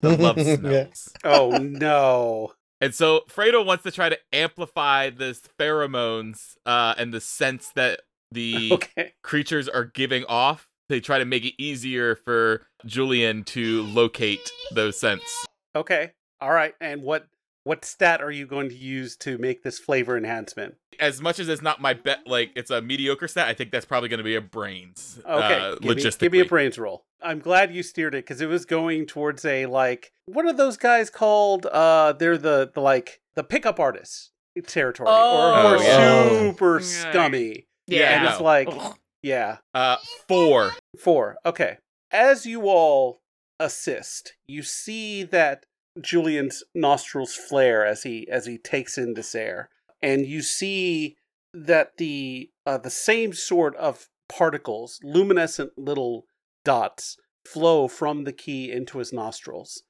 The 0.00 0.16
love 0.16 0.38
Yeah. 0.38 0.56
smells. 0.56 1.14
Oh 1.24 1.52
no. 1.58 2.52
And 2.80 2.94
so 2.94 3.22
Fredo 3.28 3.64
wants 3.64 3.82
to 3.84 3.90
try 3.90 4.08
to 4.08 4.18
amplify 4.32 5.10
this 5.10 5.42
pheromones 5.58 6.56
uh, 6.64 6.94
and 6.96 7.12
the 7.12 7.20
sense 7.20 7.70
that 7.74 8.00
the 8.30 8.70
Okay. 8.72 9.12
creatures 9.22 9.68
are 9.68 9.84
giving 9.84 10.24
off. 10.26 10.68
They 10.88 11.00
try 11.00 11.18
to 11.18 11.24
make 11.24 11.44
it 11.44 11.54
easier 11.62 12.16
for 12.16 12.66
Julian 12.86 13.44
to 13.44 13.82
locate 13.82 14.50
those 14.72 14.98
scents. 14.98 15.46
Okay. 15.76 16.12
All 16.40 16.52
right. 16.52 16.74
And 16.80 17.02
what 17.02 17.26
what 17.64 17.84
stat 17.84 18.22
are 18.22 18.30
you 18.30 18.46
going 18.46 18.70
to 18.70 18.74
use 18.74 19.14
to 19.18 19.36
make 19.36 19.62
this 19.62 19.78
flavor 19.78 20.16
enhancement? 20.16 20.76
As 20.98 21.20
much 21.20 21.38
as 21.38 21.48
it's 21.50 21.60
not 21.60 21.80
my 21.82 21.92
bet, 21.92 22.20
like 22.26 22.50
it's 22.56 22.70
a 22.70 22.80
mediocre 22.80 23.28
stat, 23.28 23.46
I 23.46 23.52
think 23.54 23.70
that's 23.70 23.84
probably 23.84 24.08
going 24.08 24.18
to 24.18 24.24
be 24.24 24.36
a 24.36 24.40
brains. 24.40 25.20
Okay. 25.28 25.54
uh, 25.54 25.74
give, 25.74 25.82
me, 25.82 25.88
logistically. 26.02 26.18
give 26.20 26.32
me 26.32 26.40
a 26.40 26.44
brains 26.46 26.78
roll. 26.78 27.04
I'm 27.22 27.40
glad 27.40 27.74
you 27.74 27.82
steered 27.82 28.14
it 28.14 28.24
because 28.24 28.40
it 28.40 28.46
was 28.48 28.64
going 28.64 29.04
towards 29.06 29.44
a 29.44 29.66
like 29.66 30.12
what 30.26 30.46
are 30.46 30.52
those 30.52 30.76
guys 30.78 31.10
called? 31.10 31.66
Uh 31.66 32.12
they're 32.18 32.38
the, 32.38 32.70
the 32.74 32.80
like 32.80 33.20
the 33.34 33.44
pickup 33.44 33.78
artists 33.78 34.30
territory. 34.66 35.08
Oh, 35.10 35.72
or, 35.72 35.74
or 35.74 35.78
Oh, 35.80 36.38
super 36.50 36.80
Yeah. 36.80 36.86
scummy. 36.86 37.66
Yeah, 37.86 38.14
and 38.16 38.24
no. 38.24 38.30
it's 38.30 38.40
like 38.40 38.68
Ugh. 38.70 38.96
Yeah. 39.22 39.58
Uh, 39.74 39.96
four. 40.26 40.72
Four. 40.98 41.36
Okay. 41.44 41.78
as 42.10 42.46
you 42.46 42.68
all 42.68 43.20
assist, 43.60 44.34
you 44.46 44.62
see 44.62 45.22
that 45.24 45.66
Julian's 46.00 46.62
nostrils 46.74 47.34
flare 47.34 47.84
as 47.84 48.04
he 48.04 48.28
as 48.30 48.46
he 48.46 48.56
takes 48.58 48.96
in 48.96 49.14
this 49.14 49.34
air, 49.34 49.68
and 50.00 50.26
you 50.26 50.42
see 50.42 51.16
that 51.52 51.96
the 51.96 52.50
uh, 52.66 52.78
the 52.78 52.90
same 52.90 53.32
sort 53.32 53.74
of 53.76 54.08
particles, 54.28 55.00
luminescent 55.02 55.72
little 55.76 56.24
dots, 56.64 57.16
flow 57.46 57.88
from 57.88 58.24
the 58.24 58.32
key 58.32 58.70
into 58.70 58.98
his 58.98 59.12
nostrils. 59.12 59.82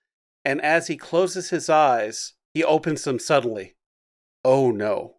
And 0.44 0.62
as 0.62 0.86
he 0.86 0.96
closes 0.96 1.50
his 1.50 1.68
eyes, 1.68 2.34
he 2.54 2.64
opens 2.64 3.04
them 3.04 3.18
suddenly. 3.18 3.76
Oh 4.44 4.70
no. 4.70 5.16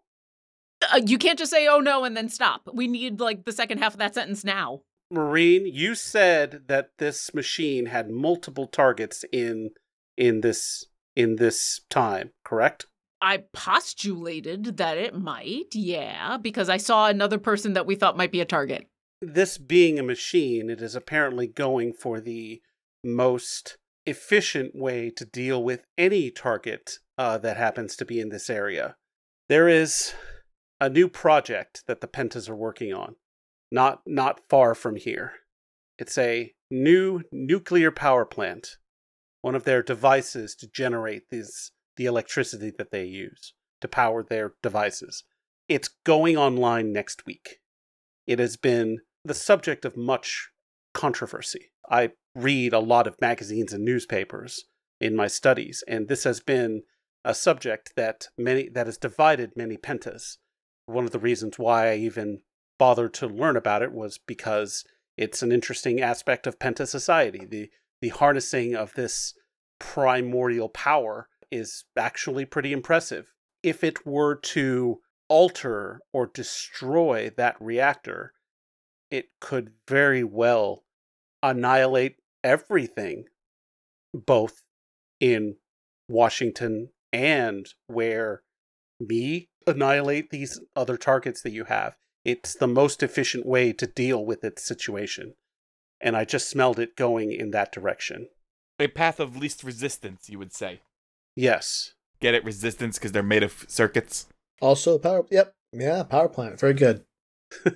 Uh, 0.92 1.02
you 1.06 1.18
can't 1.18 1.40
just 1.40 1.52
say 1.52 1.68
"oh 1.68 1.80
no" 1.80 2.04
and 2.04 2.16
then 2.16 2.30
stop. 2.30 2.70
We 2.74 2.88
need 2.88 3.20
like 3.20 3.46
the 3.46 3.52
second 3.52 3.80
half 3.80 3.94
of 3.94 4.00
that 4.00 4.16
sentence 4.16 4.44
now. 4.44 4.82
Maureen, 5.12 5.66
you 5.66 5.96
said 5.96 6.64
that 6.68 6.92
this 7.00 7.34
machine 7.34 7.88
had 7.88 8.12
multiple 8.12 8.68
targets 8.68 9.26
in 9.32 9.72
in 10.18 10.42
this 10.42 10.86
in 11.16 11.38
this 11.38 11.82
time, 11.90 12.32
correct? 12.44 12.86
I 13.22 13.44
postulated 13.52 14.78
that 14.78 14.98
it 14.98 15.14
might, 15.14 15.74
yeah, 15.74 16.38
because 16.38 16.70
I 16.70 16.78
saw 16.78 17.08
another 17.08 17.38
person 17.38 17.74
that 17.74 17.86
we 17.86 17.96
thought 17.96 18.16
might 18.16 18.32
be 18.32 18.40
a 18.40 18.46
target. 18.46 18.88
This 19.22 19.58
being 19.58 20.00
a 20.00 20.04
machine, 20.04 20.70
it 20.70 20.82
is 20.82 20.96
apparently 20.96 21.48
going 21.48 21.92
for 21.92 22.22
the 22.22 22.62
most 23.04 23.78
efficient 24.06 24.74
way 24.74 25.10
to 25.10 25.26
deal 25.26 25.62
with 25.62 25.84
any 25.98 26.32
target 26.32 27.00
uh, 27.18 27.38
that 27.40 27.58
happens 27.58 27.98
to 27.98 28.06
be 28.06 28.22
in 28.22 28.30
this 28.30 28.50
area. 28.50 28.96
There 29.50 29.68
is 29.68 30.14
a 30.80 30.90
new 30.90 31.10
project 31.10 31.84
that 31.88 32.02
the 32.02 32.08
Pentas 32.08 32.50
are 32.50 32.56
working 32.56 32.94
on, 32.94 33.16
not 33.72 34.02
not 34.06 34.42
far 34.50 34.74
from 34.76 34.96
here. 34.96 35.34
It's 35.98 36.18
a 36.18 36.54
new 36.72 37.24
nuclear 37.32 37.92
power 37.92 38.26
plant, 38.26 38.78
one 39.42 39.56
of 39.56 39.66
their 39.66 39.84
devices 39.84 40.56
to 40.56 40.68
generate 40.68 41.30
these 41.30 41.72
the 41.98 42.06
electricity 42.06 42.72
that 42.78 42.92
they 42.92 43.04
use 43.04 43.54
to 43.82 43.88
power 43.88 44.24
their 44.24 44.54
devices. 44.62 45.24
It's 45.68 45.90
going 46.06 46.38
online 46.38 46.92
next 46.94 47.26
week. 47.26 47.60
It 48.26 48.40
has 48.40 48.58
been 48.58 49.00
the 49.24 49.34
subject 49.34 49.86
of 49.86 49.98
much 49.98 50.50
controversy. 50.94 51.72
I 51.90 52.12
read 52.36 52.74
a 52.74 52.80
lot 52.80 53.08
of 53.08 53.20
magazines 53.22 53.74
and 53.74 53.84
newspapers 53.84 54.66
in 55.02 55.16
my 55.16 55.28
studies, 55.28 55.84
and 55.88 56.08
this 56.08 56.24
has 56.24 56.40
been 56.40 56.84
a 57.26 57.34
subject 57.34 57.94
that 57.96 58.28
many 58.38 58.70
that 58.70 58.86
has 58.86 58.98
divided 58.98 59.52
many 59.56 59.78
pentas. 59.78 60.38
One 60.90 61.06
of 61.06 61.12
the 61.12 61.20
reasons 61.20 61.60
why 61.60 61.92
I 61.92 61.96
even 61.98 62.42
bothered 62.80 63.14
to 63.16 63.28
learn 63.28 63.56
about 63.56 63.84
it 63.84 63.92
was 63.92 64.18
because 64.18 64.84
it's 65.18 65.44
an 65.44 65.52
interesting 65.52 66.02
aspect 66.02 66.48
of 66.48 66.58
penta 66.58 66.88
society. 66.88 67.46
The 67.46 67.70
the 68.02 68.10
harnessing 68.10 68.76
of 68.76 68.94
this 68.94 69.34
primordial 69.80 70.70
power 70.70 71.28
is 71.52 71.84
actually 71.98 72.46
pretty 72.46 72.72
impressive. 72.72 73.28
If 73.62 73.84
it 73.84 74.06
were 74.06 74.36
to 74.36 75.02
alter 75.28 76.00
or 76.14 76.26
destroy 76.26 77.30
that 77.38 77.56
reactor, 77.60 78.34
it 79.12 79.26
could 79.40 79.74
very 79.88 80.24
well 80.24 80.86
annihilate 81.44 82.16
everything, 82.44 83.26
both 84.14 84.64
in 85.20 85.58
Washington 86.08 86.90
and 87.12 87.68
where 87.88 88.42
me 89.00 89.50
annihilate 89.70 90.30
these 90.30 90.60
other 90.76 90.98
targets 90.98 91.42
that 91.42 91.52
you 91.52 91.66
have. 91.66 91.96
It's 92.26 92.54
the 92.54 92.68
most 92.68 93.02
efficient 93.02 93.46
way 93.46 93.72
to 93.74 93.88
deal 93.88 94.26
with 94.26 94.44
its 94.44 94.64
situation. 94.64 95.36
And 96.02 96.16
I 96.16 96.26
just 96.26 96.50
smelled 96.50 96.80
it 96.80 96.96
going 96.96 97.32
in 97.32 97.52
that 97.52 97.72
direction. 97.72 98.28
A 98.80 98.88
path 98.88 99.20
of 99.20 99.38
least 99.38 99.64
resistance, 99.64 100.30
you 100.30 100.40
would 100.40 100.54
say. 100.54 100.82
Yes. 101.36 101.94
Get 102.20 102.34
it 102.34 102.44
resistance 102.44 102.98
because 102.98 103.12
they're 103.12 103.24
made 103.24 103.44
of 103.44 103.66
circuits. 103.68 104.28
Also, 104.62 104.98
power. 104.98 105.26
Yep. 105.30 105.54
Yeah, 105.74 106.04
power 106.04 106.30
plant. 106.30 106.60
Very 106.60 106.74
good. 106.74 107.04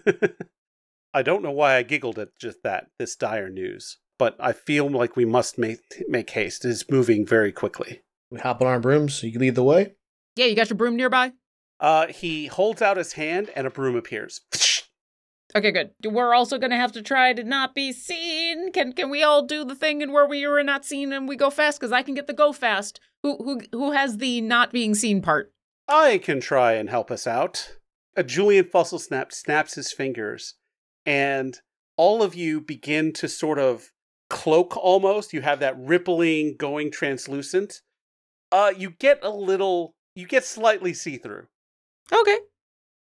I 1.13 1.21
don't 1.21 1.43
know 1.43 1.51
why 1.51 1.75
I 1.75 1.83
giggled 1.83 2.17
at 2.17 2.37
just 2.39 2.63
that, 2.63 2.87
this 2.97 3.15
dire 3.15 3.49
news, 3.49 3.97
but 4.17 4.35
I 4.39 4.51
feel 4.51 4.89
like 4.89 5.15
we 5.15 5.25
must 5.25 5.57
make, 5.57 5.79
make 6.07 6.29
haste. 6.31 6.65
It 6.65 6.69
is 6.69 6.89
moving 6.89 7.25
very 7.25 7.51
quickly. 7.51 8.01
We 8.31 8.39
hop 8.39 8.61
on 8.61 8.67
our 8.67 8.79
brooms 8.79 9.13
so 9.13 9.27
you 9.27 9.33
can 9.33 9.41
lead 9.41 9.55
the 9.55 9.63
way. 9.63 9.93
Yeah, 10.35 10.47
you 10.47 10.55
got 10.55 10.69
your 10.69 10.77
broom 10.77 10.95
nearby? 10.95 11.33
Uh, 11.79 12.07
he 12.07 12.47
holds 12.47 12.81
out 12.81 12.97
his 12.97 13.13
hand 13.13 13.49
and 13.55 13.67
a 13.67 13.69
broom 13.69 13.95
appears. 13.95 14.41
Okay, 15.55 15.71
good. 15.71 15.91
We're 16.03 16.33
also 16.33 16.57
gonna 16.57 16.77
have 16.77 16.93
to 16.93 17.01
try 17.01 17.33
to 17.33 17.43
not 17.43 17.75
be 17.75 17.91
seen. 17.91 18.71
Can 18.71 18.93
can 18.93 19.09
we 19.09 19.21
all 19.21 19.45
do 19.45 19.63
the 19.63 19.75
thing 19.75 20.01
and 20.01 20.11
where 20.11 20.25
we 20.25 20.45
are 20.45 20.63
not 20.63 20.85
seen 20.85 21.13
and 21.13 21.27
we 21.27 21.35
go 21.35 21.49
fast? 21.49 21.79
Because 21.79 21.91
I 21.91 22.01
can 22.01 22.15
get 22.15 22.27
the 22.27 22.33
go 22.33 22.53
fast. 22.53 22.99
Who 23.21 23.37
who 23.37 23.61
who 23.71 23.91
has 23.91 24.17
the 24.17 24.41
not 24.41 24.71
being 24.71 24.95
seen 24.95 25.21
part? 25.21 25.53
I 25.87 26.17
can 26.17 26.39
try 26.39 26.73
and 26.73 26.89
help 26.89 27.11
us 27.11 27.27
out. 27.27 27.75
A 28.15 28.23
Julian 28.23 28.65
Fuzzlesnap 28.65 29.31
snaps 29.31 29.75
his 29.75 29.91
fingers, 29.91 30.55
and 31.05 31.59
all 31.97 32.23
of 32.23 32.33
you 32.33 32.59
begin 32.61 33.13
to 33.13 33.27
sort 33.27 33.59
of 33.59 33.91
cloak 34.29 34.75
almost. 34.75 35.33
You 35.33 35.41
have 35.41 35.59
that 35.59 35.77
rippling 35.77 36.55
going 36.57 36.91
translucent. 36.91 37.81
Uh, 38.51 38.71
you 38.75 38.91
get 38.91 39.19
a 39.23 39.29
little, 39.29 39.95
you 40.15 40.27
get 40.27 40.45
slightly 40.45 40.93
see 40.93 41.17
through. 41.17 41.47
Okay. 42.11 42.37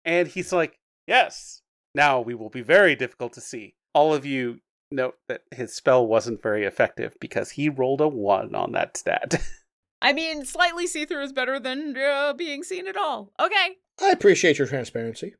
And 0.05 0.27
he's 0.27 0.51
like, 0.53 0.79
Yes, 1.07 1.61
now 1.95 2.19
we 2.19 2.35
will 2.35 2.49
be 2.49 2.61
very 2.61 2.95
difficult 2.95 3.33
to 3.33 3.41
see. 3.41 3.75
All 3.93 4.13
of 4.13 4.25
you 4.25 4.59
note 4.91 5.15
that 5.27 5.41
his 5.51 5.75
spell 5.75 6.05
wasn't 6.05 6.41
very 6.41 6.65
effective 6.65 7.15
because 7.19 7.51
he 7.51 7.69
rolled 7.69 8.01
a 8.01 8.07
one 8.07 8.55
on 8.55 8.73
that 8.73 8.97
stat. 8.97 9.41
I 10.01 10.13
mean, 10.13 10.45
slightly 10.45 10.85
see 10.85 11.05
through 11.05 11.23
is 11.23 11.33
better 11.33 11.59
than 11.59 11.97
uh, 11.97 12.33
being 12.33 12.63
seen 12.63 12.87
at 12.87 12.97
all. 12.97 13.31
Okay. 13.39 13.77
I 14.01 14.11
appreciate 14.11 14.57
your 14.57 14.67
transparency. 14.67 15.33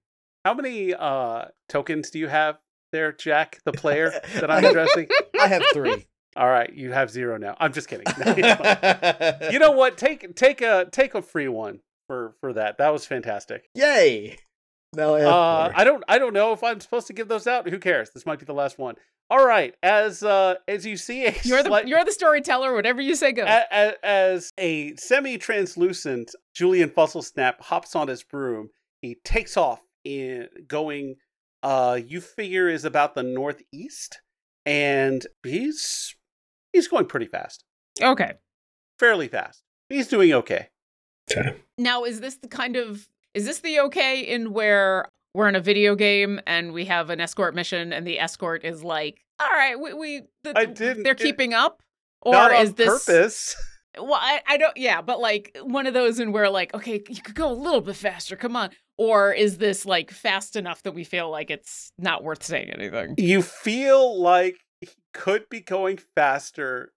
How 0.43 0.53
many 0.53 0.93
uh 0.93 1.45
tokens 1.67 2.09
do 2.09 2.19
you 2.19 2.27
have 2.27 2.57
there, 2.91 3.11
Jack, 3.11 3.59
the 3.65 3.73
player 3.73 4.09
that 4.35 4.49
I'm 4.49 4.63
addressing? 4.63 5.09
I 5.39 5.47
have 5.47 5.63
three. 5.73 6.07
All 6.37 6.47
right, 6.47 6.71
you 6.71 6.91
have 6.91 7.09
zero 7.09 7.37
now. 7.37 7.57
I'm 7.59 7.73
just 7.73 7.87
kidding. 7.87 8.05
you 9.51 9.57
know 9.59 9.71
what? 9.71 9.97
Take 9.97 10.35
take 10.35 10.61
a 10.61 10.85
take 10.91 11.15
a 11.15 11.21
free 11.21 11.47
one 11.47 11.79
for 12.07 12.35
for 12.41 12.53
that. 12.53 12.77
That 12.77 12.93
was 12.93 13.05
fantastic. 13.05 13.69
Yay! 13.75 14.37
Now 14.93 15.15
I 15.15 15.21
Uh. 15.23 15.71
I 15.75 15.83
don't 15.83 16.03
I 16.07 16.17
don't 16.17 16.33
know 16.33 16.53
if 16.53 16.63
I'm 16.63 16.79
supposed 16.79 17.07
to 17.07 17.13
give 17.13 17.27
those 17.27 17.45
out. 17.47 17.67
Who 17.69 17.79
cares? 17.79 18.09
This 18.13 18.25
might 18.25 18.39
be 18.39 18.45
the 18.45 18.53
last 18.53 18.79
one. 18.79 18.95
All 19.29 19.45
right, 19.45 19.75
as 19.83 20.23
uh 20.23 20.55
as 20.69 20.85
you 20.85 20.95
see, 20.95 21.25
a 21.25 21.35
You're 21.43 21.61
the 21.61 21.67
slight- 21.69 21.87
you're 21.89 22.05
the 22.05 22.13
storyteller. 22.13 22.73
Whatever 22.73 23.01
you 23.01 23.13
say 23.15 23.33
goes. 23.33 23.45
a- 23.47 23.65
a- 23.71 24.05
as 24.05 24.51
a 24.57 24.95
semi-translucent 24.95 26.33
Julian 26.55 26.89
Fuzzlesnap 26.89 27.59
hops 27.61 27.95
on 27.95 28.07
his 28.07 28.23
broom, 28.23 28.69
he 29.01 29.15
takes 29.23 29.57
off 29.57 29.81
in 30.03 30.47
going. 30.67 31.15
Uh, 31.63 31.99
you 32.05 32.21
figure 32.21 32.69
is 32.69 32.85
about 32.85 33.15
the 33.15 33.23
northeast, 33.23 34.21
and 34.65 35.25
he's 35.43 36.15
he's 36.71 36.87
going 36.87 37.05
pretty 37.07 37.25
fast, 37.25 37.65
okay. 38.01 38.33
fairly 38.99 39.27
fast. 39.27 39.63
He's 39.89 40.07
doing 40.07 40.31
okay. 40.33 40.69
Okay. 41.31 41.55
Now, 41.77 42.03
is 42.03 42.19
this 42.21 42.35
the 42.37 42.47
kind 42.47 42.75
of 42.75 43.07
is 43.33 43.45
this 43.45 43.59
the 43.59 43.79
okay 43.81 44.21
in 44.21 44.53
where 44.53 45.05
we're 45.33 45.47
in 45.49 45.55
a 45.55 45.59
video 45.61 45.93
game 45.95 46.39
and 46.47 46.73
we 46.73 46.85
have 46.85 47.09
an 47.09 47.19
escort 47.19 47.53
mission 47.53 47.93
and 47.93 48.07
the 48.07 48.19
escort 48.19 48.63
is 48.63 48.83
like, 48.83 49.19
all 49.39 49.49
right, 49.49 49.79
we, 49.79 49.93
we 49.93 50.21
the, 50.43 50.53
I 50.57 50.65
didn't- 50.65 51.03
they're 51.03 51.11
it- 51.13 51.19
keeping 51.19 51.53
up, 51.53 51.81
or 52.21 52.51
is 52.53 52.73
this 52.73 53.05
purpose. 53.05 53.55
Well, 53.99 54.13
I, 54.13 54.41
I 54.47 54.57
don't. 54.57 54.77
Yeah, 54.77 55.01
but 55.01 55.19
like 55.19 55.57
one 55.63 55.87
of 55.87 55.95
those 55.95 56.19
in 56.19 56.31
where 56.31 56.51
like, 56.51 56.71
okay, 56.75 57.01
you 57.09 57.19
could 57.19 57.33
go 57.33 57.51
a 57.51 57.55
little 57.55 57.81
bit 57.81 57.95
faster. 57.95 58.35
Come 58.35 58.55
on. 58.55 58.69
Or 58.99 59.33
is 59.33 59.57
this 59.57 59.87
like 59.87 60.11
fast 60.11 60.55
enough 60.55 60.83
that 60.83 60.91
we 60.93 61.03
feel 61.03 61.31
like 61.31 61.49
it's 61.49 61.91
not 61.97 62.23
worth 62.23 62.43
saying 62.43 62.69
anything? 62.69 63.15
You 63.17 63.41
feel 63.41 64.21
like 64.21 64.57
he 64.81 64.89
could 65.15 65.49
be 65.49 65.61
going 65.61 65.97
faster. 66.13 66.91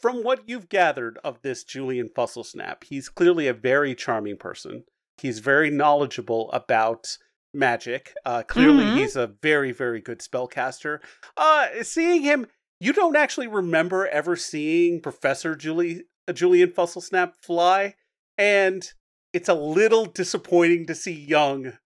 From 0.00 0.22
what 0.24 0.48
you've 0.48 0.68
gathered 0.68 1.18
of 1.24 1.42
this 1.42 1.64
Julian 1.64 2.08
Fuzzlesnap, 2.08 2.84
he's 2.84 3.08
clearly 3.08 3.46
a 3.48 3.54
very 3.54 3.94
charming 3.94 4.36
person. 4.36 4.84
He's 5.18 5.38
very 5.40 5.70
knowledgeable 5.70 6.50
about 6.52 7.16
magic. 7.54 8.14
Uh, 8.24 8.42
clearly, 8.42 8.84
Mhm. 8.84 8.96
he's 8.98 9.14
a 9.16 9.26
very, 9.26 9.72
very 9.72 10.00
good 10.00 10.20
spellcaster. 10.20 11.00
Uh, 11.36 11.82
seeing 11.82 12.22
him, 12.22 12.46
you 12.80 12.92
don't 12.92 13.14
actually 13.16 13.46
remember 13.46 14.06
ever 14.08 14.34
seeing 14.36 15.00
Professor 15.00 15.54
Julie, 15.54 16.04
uh, 16.26 16.32
Julian 16.32 16.70
Fuzzlesnap 16.72 17.34
fly, 17.42 17.94
and 18.38 18.92
it's 19.32 19.48
a 19.48 19.54
little 19.54 20.06
disappointing 20.06 20.86
to 20.86 20.94
see 20.94 21.12
young 21.12 21.78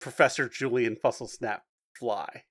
Professor 0.00 0.48
Julian 0.48 0.96
Fuzzlesnap 0.96 1.62
fly. 1.98 2.44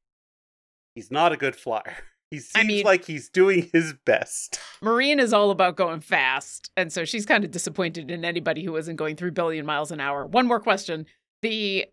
He's 0.93 1.09
not 1.09 1.31
a 1.31 1.37
good 1.37 1.55
flyer. 1.55 1.97
He 2.31 2.39
seems 2.39 2.51
I 2.55 2.63
mean- 2.63 2.85
like 2.85 3.05
he's 3.05 3.29
doing 3.29 3.69
his 3.71 3.93
best. 4.05 4.59
Maureen 4.81 5.19
is 5.19 5.33
all 5.33 5.51
about 5.51 5.75
going 5.75 6.01
fast, 6.01 6.71
and 6.75 6.91
so 6.91 7.05
she's 7.05 7.25
kind 7.25 7.43
of 7.43 7.51
disappointed 7.51 8.11
in 8.11 8.25
anybody 8.25 8.63
who 8.63 8.75
isn't 8.75 8.95
going 8.97 9.15
three 9.15 9.31
billion 9.31 9.65
miles 9.65 9.91
an 9.91 9.99
hour. 9.99 10.25
One 10.25 10.47
more 10.47 10.59
question: 10.59 11.05
the 11.41 11.85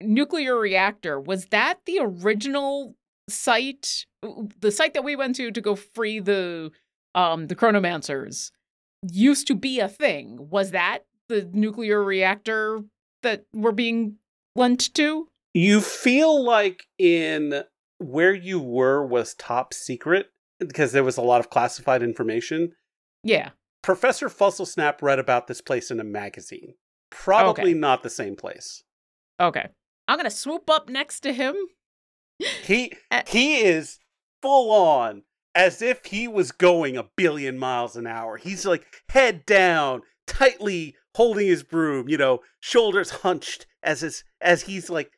nuclear 0.00 0.56
reactor 0.56 1.20
was 1.20 1.46
that 1.46 1.80
the 1.86 1.98
original 2.00 2.96
site, 3.28 4.06
the 4.60 4.70
site 4.72 4.94
that 4.94 5.04
we 5.04 5.14
went 5.16 5.36
to 5.36 5.50
to 5.50 5.60
go 5.60 5.76
free 5.76 6.18
the 6.20 6.70
um 7.14 7.46
the 7.48 7.54
chronomancers, 7.56 8.50
used 9.10 9.46
to 9.48 9.54
be 9.54 9.78
a 9.78 9.88
thing. 9.88 10.48
Was 10.50 10.70
that 10.70 11.00
the 11.28 11.48
nuclear 11.52 12.02
reactor 12.02 12.82
that 13.22 13.44
we're 13.52 13.72
being 13.72 14.16
lent 14.56 14.92
to? 14.94 15.28
You 15.54 15.80
feel 15.82 16.42
like 16.42 16.86
in 16.98 17.62
where 18.02 18.34
you 18.34 18.60
were 18.60 19.04
was 19.06 19.34
top 19.34 19.72
secret 19.74 20.26
because 20.58 20.92
there 20.92 21.04
was 21.04 21.16
a 21.16 21.22
lot 21.22 21.40
of 21.40 21.50
classified 21.50 22.02
information. 22.02 22.72
Yeah. 23.22 23.50
Professor 23.82 24.28
Fuzzlesnap 24.28 25.02
read 25.02 25.18
about 25.18 25.46
this 25.46 25.60
place 25.60 25.90
in 25.90 25.98
a 26.00 26.04
magazine. 26.04 26.74
Probably 27.10 27.70
Okay. 27.72 27.74
not 27.74 28.02
the 28.02 28.10
same 28.10 28.36
place. 28.36 28.82
Okay. 29.40 29.68
I'm 30.08 30.16
gonna 30.18 30.30
swoop 30.30 30.68
up 30.70 30.88
next 30.88 31.20
to 31.20 31.32
him. 31.32 31.54
He 32.64 32.92
he 33.26 33.60
is 33.60 33.98
full 34.40 34.70
on 34.72 35.22
as 35.54 35.82
if 35.82 36.04
he 36.06 36.26
was 36.26 36.52
going 36.52 36.96
a 36.96 37.04
billion 37.16 37.58
miles 37.58 37.96
an 37.96 38.06
hour. 38.06 38.36
He's 38.36 38.64
like 38.64 38.84
head 39.08 39.44
down, 39.46 40.02
tightly 40.26 40.96
holding 41.14 41.46
his 41.46 41.62
broom, 41.62 42.08
you 42.08 42.16
know, 42.16 42.40
shoulders 42.60 43.10
hunched 43.10 43.66
as 43.82 44.00
his 44.00 44.24
as 44.40 44.62
he's 44.62 44.88
like 44.90 45.10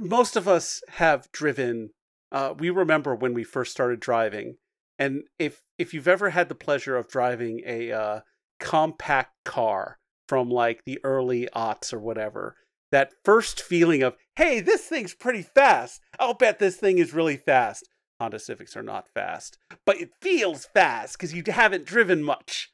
most 0.00 0.36
of 0.36 0.48
us 0.48 0.80
have 0.90 1.30
driven 1.32 1.90
uh 2.32 2.54
we 2.58 2.70
remember 2.70 3.14
when 3.14 3.34
we 3.34 3.44
first 3.44 3.70
started 3.70 4.00
driving. 4.00 4.56
And 4.98 5.22
if 5.38 5.62
if 5.78 5.94
you've 5.94 6.08
ever 6.08 6.30
had 6.30 6.48
the 6.48 6.54
pleasure 6.54 6.96
of 6.96 7.08
driving 7.08 7.62
a 7.64 7.92
uh 7.92 8.20
compact 8.58 9.32
car 9.44 9.98
from 10.28 10.50
like 10.50 10.82
the 10.84 10.98
early 11.04 11.48
aughts 11.54 11.92
or 11.92 12.00
whatever, 12.00 12.56
that 12.90 13.12
first 13.24 13.60
feeling 13.60 14.02
of, 14.02 14.16
hey, 14.36 14.60
this 14.60 14.82
thing's 14.82 15.14
pretty 15.14 15.42
fast. 15.42 16.00
I'll 16.18 16.34
bet 16.34 16.58
this 16.58 16.76
thing 16.76 16.98
is 16.98 17.12
really 17.12 17.36
fast. 17.36 17.88
Honda 18.20 18.38
Civics 18.38 18.76
are 18.76 18.82
not 18.82 19.08
fast, 19.08 19.58
but 19.84 20.00
it 20.00 20.10
feels 20.20 20.66
fast 20.66 21.18
because 21.18 21.34
you 21.34 21.42
haven't 21.48 21.86
driven 21.86 22.22
much. 22.22 22.70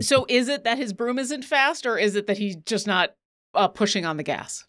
So 0.00 0.26
is 0.28 0.48
it 0.48 0.64
that 0.64 0.78
his 0.78 0.92
broom 0.92 1.18
isn't 1.18 1.44
fast, 1.44 1.86
or 1.86 1.98
is 1.98 2.14
it 2.14 2.26
that 2.28 2.38
he's 2.38 2.56
just 2.56 2.86
not 2.86 3.14
uh, 3.54 3.68
pushing 3.68 4.04
on 4.04 4.16
the 4.16 4.22
gas? 4.22 4.64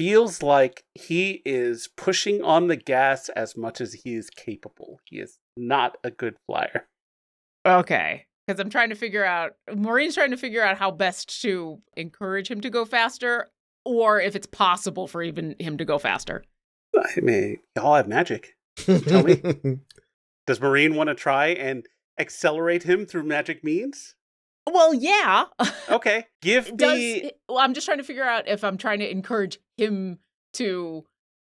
Feels 0.00 0.42
like 0.42 0.82
he 0.94 1.42
is 1.44 1.90
pushing 1.94 2.42
on 2.42 2.68
the 2.68 2.76
gas 2.76 3.28
as 3.28 3.54
much 3.54 3.82
as 3.82 3.92
he 3.92 4.14
is 4.14 4.30
capable. 4.30 4.98
He 5.04 5.18
is 5.18 5.38
not 5.58 5.98
a 6.02 6.10
good 6.10 6.36
flyer. 6.46 6.88
Okay. 7.66 8.24
Because 8.46 8.58
I'm 8.58 8.70
trying 8.70 8.88
to 8.88 8.94
figure 8.94 9.26
out, 9.26 9.56
Maureen's 9.76 10.14
trying 10.14 10.30
to 10.30 10.38
figure 10.38 10.62
out 10.62 10.78
how 10.78 10.90
best 10.90 11.42
to 11.42 11.82
encourage 11.98 12.50
him 12.50 12.62
to 12.62 12.70
go 12.70 12.86
faster, 12.86 13.48
or 13.84 14.18
if 14.18 14.34
it's 14.34 14.46
possible 14.46 15.06
for 15.06 15.22
even 15.22 15.54
him 15.58 15.76
to 15.76 15.84
go 15.84 15.98
faster. 15.98 16.44
I 16.96 17.20
mean, 17.20 17.58
y'all 17.76 17.96
have 17.96 18.08
magic. 18.08 18.56
Tell 18.76 19.22
me. 19.22 19.42
Does 20.46 20.62
Maureen 20.62 20.94
want 20.94 21.08
to 21.08 21.14
try 21.14 21.48
and 21.48 21.84
accelerate 22.18 22.84
him 22.84 23.04
through 23.04 23.24
magic 23.24 23.62
means? 23.62 24.14
Well, 24.66 24.94
yeah. 24.94 25.44
Okay, 25.90 26.26
give 26.40 26.76
Does 26.76 26.96
me. 26.98 27.32
well, 27.48 27.58
I'm 27.58 27.74
just 27.74 27.84
trying 27.84 27.98
to 27.98 28.04
figure 28.04 28.22
out 28.24 28.46
if 28.46 28.62
I'm 28.62 28.76
trying 28.78 29.00
to 29.00 29.10
encourage 29.10 29.58
him 29.76 30.18
to 30.52 31.04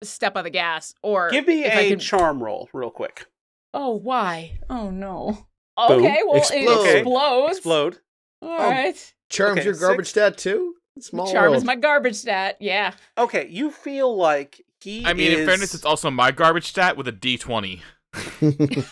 step 0.03 0.35
on 0.35 0.43
the 0.43 0.49
gas, 0.49 0.95
or 1.03 1.29
Give 1.29 1.45
me 1.45 1.63
if 1.65 1.73
I 1.75 1.81
a 1.81 1.89
can- 1.91 1.99
charm 1.99 2.41
roll, 2.41 2.67
real 2.73 2.89
quick. 2.89 3.27
Oh, 3.75 3.91
why? 3.95 4.57
Oh 4.71 4.89
no. 4.89 5.45
Boom. 5.77 5.99
Okay, 6.03 6.19
well 6.27 6.37
Explode. 6.37 6.85
it 6.87 6.95
explodes. 6.97 7.57
Explode. 7.57 7.97
All 8.41 8.49
Oh, 8.49 8.57
right. 8.69 9.13
Charms 9.29 9.59
Okay, 9.59 9.65
your 9.65 9.75
garbage 9.75 10.07
stat 10.07 10.37
too? 10.37 10.75
Small 10.99 11.31
Charm 11.31 11.45
world. 11.51 11.55
is 11.57 11.63
my 11.63 11.75
garbage 11.75 12.15
stat. 12.15 12.57
Yeah. 12.59 12.93
Okay, 13.17 13.47
you 13.49 13.69
feel 13.71 14.15
like 14.15 14.61
he. 14.81 15.05
I 15.05 15.13
mean, 15.13 15.31
is... 15.31 15.39
in 15.41 15.45
fairness, 15.47 15.73
it's 15.75 15.85
also 15.85 16.09
my 16.11 16.31
garbage 16.31 16.67
stat 16.67 16.97
with 16.97 17.07
a 17.07 17.11
D20. 17.11 17.81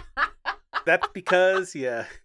that's 0.86 1.08
because 1.14 1.74
yeah, 1.74 2.04
you 2.04 2.21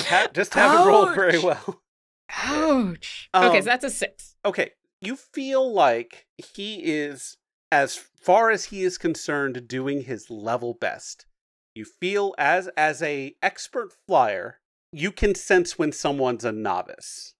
ha- 0.00 0.28
just 0.32 0.54
haven't 0.54 0.86
rolled 0.86 1.14
very 1.14 1.38
well. 1.38 1.82
Ouch. 2.30 3.28
okay, 3.34 3.46
Um, 3.58 3.62
so 3.62 3.66
that's 3.66 3.84
a 3.84 3.90
six. 3.90 4.36
Okay, 4.44 4.70
you 5.00 5.16
feel 5.16 5.72
like 5.72 6.26
he 6.36 6.76
is, 6.84 7.36
as 7.70 7.96
far 7.96 8.50
as 8.50 8.66
he 8.66 8.82
is 8.82 8.98
concerned, 8.98 9.68
doing 9.68 10.02
his 10.02 10.30
level 10.30 10.74
best. 10.74 11.26
You 11.74 11.84
feel 11.84 12.34
as 12.38 12.68
as 12.76 13.02
a 13.02 13.34
expert 13.42 13.92
flyer, 14.06 14.60
you 14.92 15.10
can 15.10 15.34
sense 15.34 15.78
when 15.78 15.92
someone's 15.92 16.44
a 16.44 16.52
novice. 16.52 17.34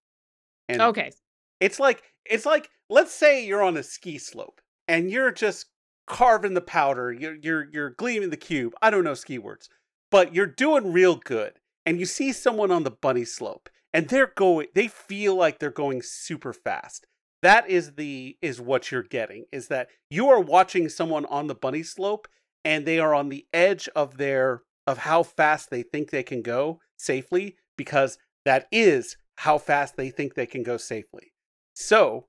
And 0.69 0.81
Okay. 0.81 1.13
It's 1.61 1.79
like 1.79 2.03
it's 2.25 2.47
like 2.47 2.71
let's 2.89 3.13
say 3.13 3.45
you're 3.45 3.63
on 3.63 3.77
a 3.77 3.83
ski 3.83 4.19
slope 4.19 4.61
and 4.89 5.11
you're 5.11 5.31
just 5.33 5.67
carving 6.07 6.55
the 6.55 6.61
powder, 6.63 7.13
you're 7.13 7.37
you're 7.37 7.69
you're 7.73 7.91
gleaming 7.91 8.31
the 8.31 8.37
cube. 8.37 8.73
I 8.83 8.91
don't 8.91 9.05
know 9.05 9.15
ski 9.15 9.39
words, 9.39 9.69
but 10.11 10.35
you're 10.35 10.47
doing 10.47 10.93
real 10.93 11.17
good. 11.17 11.53
And 11.85 11.99
you 11.99 12.07
see 12.07 12.33
someone 12.33 12.71
on 12.71 12.85
the 12.85 12.91
bunny 12.91 13.25
slope 13.25 13.69
and 13.93 14.09
they're 14.09 14.33
going 14.37 14.69
they 14.75 14.89
feel 14.89 15.35
like 15.35 15.59
they're 15.59 15.71
going 15.71 16.03
super 16.03 16.53
fast. 16.53 17.07
That 17.43 17.69
is 17.69 17.95
the 17.95 18.37
is 18.41 18.61
what 18.61 18.91
you're 18.91 19.03
getting 19.03 19.47
is 19.53 19.69
that 19.69 19.89
you 20.11 20.29
are 20.29 20.41
watching 20.41 20.89
someone 20.89 21.27
on 21.27 21.49
the 21.49 21.55
bunny 21.55 21.83
slope 21.83 22.29
and 22.65 22.87
they 22.87 22.99
are 22.99 23.15
on 23.15 23.29
the 23.29 23.47
edge 23.53 23.89
of 23.97 24.17
their 24.17 24.63
of 24.87 24.99
how 24.99 25.23
fast 25.23 25.71
they 25.71 25.83
think 25.83 26.11
they 26.11 26.23
can 26.23 26.43
go 26.43 26.81
safely 26.97 27.57
because 27.77 28.19
that 28.45 28.67
is 28.71 29.17
how 29.37 29.59
fast 29.59 29.97
they 29.97 30.11
think 30.11 30.35
they 30.35 30.47
can 30.47 30.63
go 30.63 30.77
safely. 30.77 31.33
So, 31.75 32.27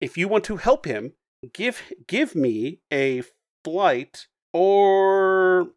if 0.00 0.16
you 0.18 0.28
want 0.28 0.44
to 0.44 0.56
help 0.56 0.86
him, 0.86 1.12
give 1.52 1.82
give 2.06 2.34
me 2.34 2.80
a 2.92 3.22
flight 3.64 4.26
or 4.52 5.68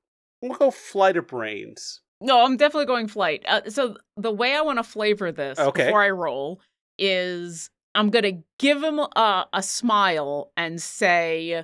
we'll 0.41 0.57
go 0.57 0.71
flight 0.71 1.17
of 1.17 1.27
brains. 1.27 2.01
No, 2.25 2.43
I'm 2.43 2.57
definitely 2.57 2.87
going 2.87 3.07
flight. 3.07 3.43
Uh, 3.47 3.61
so 3.69 3.97
the 4.17 4.31
way 4.31 4.55
I 4.55 4.61
want 4.61 4.79
to 4.79 4.83
flavor 4.83 5.31
this 5.31 5.59
Okay. 5.59 5.85
before 5.85 6.01
I 6.01 6.09
roll 6.09 6.59
is 6.97 7.69
I'm 7.93 8.09
going 8.09 8.23
to 8.23 8.43
give 8.59 8.83
him 8.83 8.99
a, 8.99 9.45
a 9.53 9.61
smile 9.63 10.51
and 10.57 10.81
say, 10.81 11.63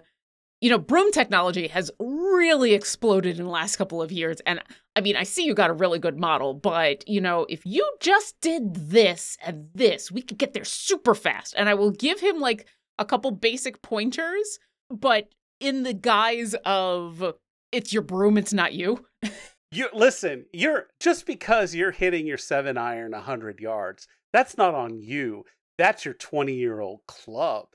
you 0.61 0.69
know, 0.69 0.77
broom 0.77 1.11
technology 1.11 1.67
has 1.67 1.89
really 1.99 2.73
exploded 2.73 3.39
in 3.39 3.45
the 3.45 3.51
last 3.51 3.77
couple 3.77 4.01
of 4.01 4.11
years. 4.11 4.39
And 4.45 4.61
I 4.95 5.01
mean, 5.01 5.15
I 5.15 5.23
see 5.23 5.43
you 5.45 5.55
got 5.55 5.71
a 5.71 5.73
really 5.73 5.97
good 5.99 6.17
model, 6.17 6.53
but, 6.53 7.07
you 7.09 7.19
know, 7.19 7.47
if 7.49 7.65
you 7.65 7.89
just 7.99 8.39
did 8.41 8.75
this 8.75 9.37
and 9.43 9.69
this, 9.73 10.11
we 10.11 10.21
could 10.21 10.37
get 10.37 10.53
there 10.53 10.63
super 10.63 11.15
fast. 11.15 11.55
And 11.57 11.67
I 11.67 11.73
will 11.73 11.91
give 11.91 12.19
him 12.19 12.39
like 12.39 12.67
a 12.99 13.05
couple 13.05 13.31
basic 13.31 13.81
pointers, 13.81 14.59
but 14.89 15.29
in 15.59 15.83
the 15.83 15.93
guise 15.93 16.53
of 16.65 17.33
it's 17.71 17.91
your 17.91 18.03
broom, 18.03 18.37
it's 18.37 18.53
not 18.53 18.73
you. 18.73 19.05
You 19.71 19.87
listen, 19.93 20.45
you're 20.51 20.87
just 20.99 21.25
because 21.25 21.73
you're 21.73 21.91
hitting 21.91 22.27
your 22.27 22.37
7 22.37 22.77
iron 22.77 23.11
100 23.13 23.59
yards. 23.59 24.07
That's 24.33 24.57
not 24.57 24.75
on 24.75 24.99
you. 24.99 25.45
That's 25.77 26.03
your 26.05 26.13
20-year-old 26.13 27.01
club. 27.07 27.67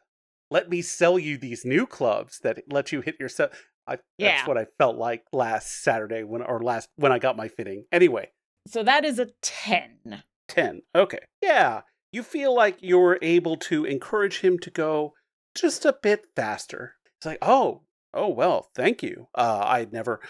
Let 0.50 0.68
me 0.68 0.82
sell 0.82 1.18
you 1.18 1.38
these 1.38 1.64
new 1.64 1.86
clubs 1.86 2.38
that 2.40 2.62
let 2.70 2.92
you 2.92 3.00
hit 3.00 3.16
your 3.18 3.28
se- 3.28 3.48
I, 3.88 3.98
Yeah. 4.18 4.36
That's 4.36 4.48
what 4.48 4.58
I 4.58 4.66
felt 4.78 4.96
like 4.96 5.24
last 5.32 5.82
Saturday 5.82 6.22
when 6.22 6.42
or 6.42 6.62
last 6.62 6.88
when 6.96 7.12
I 7.12 7.18
got 7.18 7.36
my 7.36 7.48
fitting. 7.48 7.84
Anyway, 7.90 8.30
So 8.68 8.82
that 8.82 9.04
is 9.04 9.18
a 9.18 9.28
10. 9.42 10.22
10. 10.48 10.82
Okay. 10.94 11.18
Yeah. 11.42 11.82
You 12.12 12.22
feel 12.22 12.54
like 12.54 12.78
you're 12.80 13.18
able 13.22 13.56
to 13.56 13.84
encourage 13.84 14.40
him 14.40 14.58
to 14.60 14.70
go 14.70 15.14
just 15.54 15.84
a 15.84 15.96
bit 16.02 16.26
faster. 16.36 16.94
It's 17.18 17.26
like, 17.26 17.38
oh, 17.42 17.82
oh, 18.14 18.28
well, 18.28 18.70
thank 18.74 19.02
you. 19.02 19.28
Uh, 19.34 19.62
I'd 19.66 19.92
never. 19.92 20.20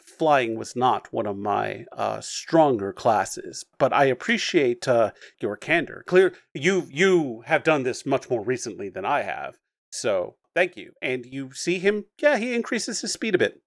Flying 0.00 0.58
was 0.58 0.74
not 0.74 1.12
one 1.12 1.26
of 1.26 1.36
my 1.36 1.84
uh, 1.92 2.20
stronger 2.20 2.92
classes, 2.92 3.64
but 3.78 3.92
I 3.92 4.06
appreciate 4.06 4.88
uh, 4.88 5.12
your 5.40 5.56
candor. 5.56 6.02
Clear, 6.06 6.34
you 6.54 6.88
you 6.90 7.42
have 7.46 7.62
done 7.62 7.84
this 7.84 8.04
much 8.04 8.28
more 8.28 8.42
recently 8.42 8.88
than 8.88 9.04
I 9.04 9.22
have, 9.22 9.58
so 9.90 10.36
thank 10.54 10.76
you. 10.76 10.92
And 11.00 11.24
you 11.24 11.52
see 11.52 11.78
him, 11.78 12.06
yeah, 12.20 12.36
he 12.36 12.54
increases 12.54 13.00
his 13.00 13.12
speed 13.12 13.34
a 13.34 13.38
bit. 13.38 13.60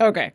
Okay. 0.00 0.32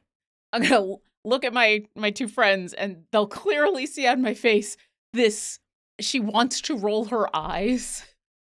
I'm 0.54 0.64
to 0.64 0.98
look 1.24 1.44
at 1.44 1.54
my 1.54 1.86
my 1.96 2.12
two 2.12 2.28
friends 2.28 2.74
and 2.74 3.04
they'll 3.12 3.28
clearly 3.28 3.86
see 3.86 4.08
on 4.08 4.22
my 4.22 4.34
face 4.34 4.76
this 5.14 5.60
she 6.00 6.20
wants 6.20 6.62
to 6.62 6.78
roll 6.78 7.06
her 7.06 7.34
eyes, 7.36 8.04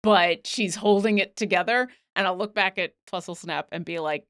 but 0.02 0.48
she's 0.48 0.76
holding 0.76 1.18
it 1.18 1.36
together 1.36 1.90
and 2.16 2.28
I'll 2.28 2.38
look 2.38 2.54
back 2.54 2.78
at 2.78 2.94
Fuzzlesnap 3.12 3.66
and 3.72 3.84
be 3.86 4.00
like, 4.00 4.26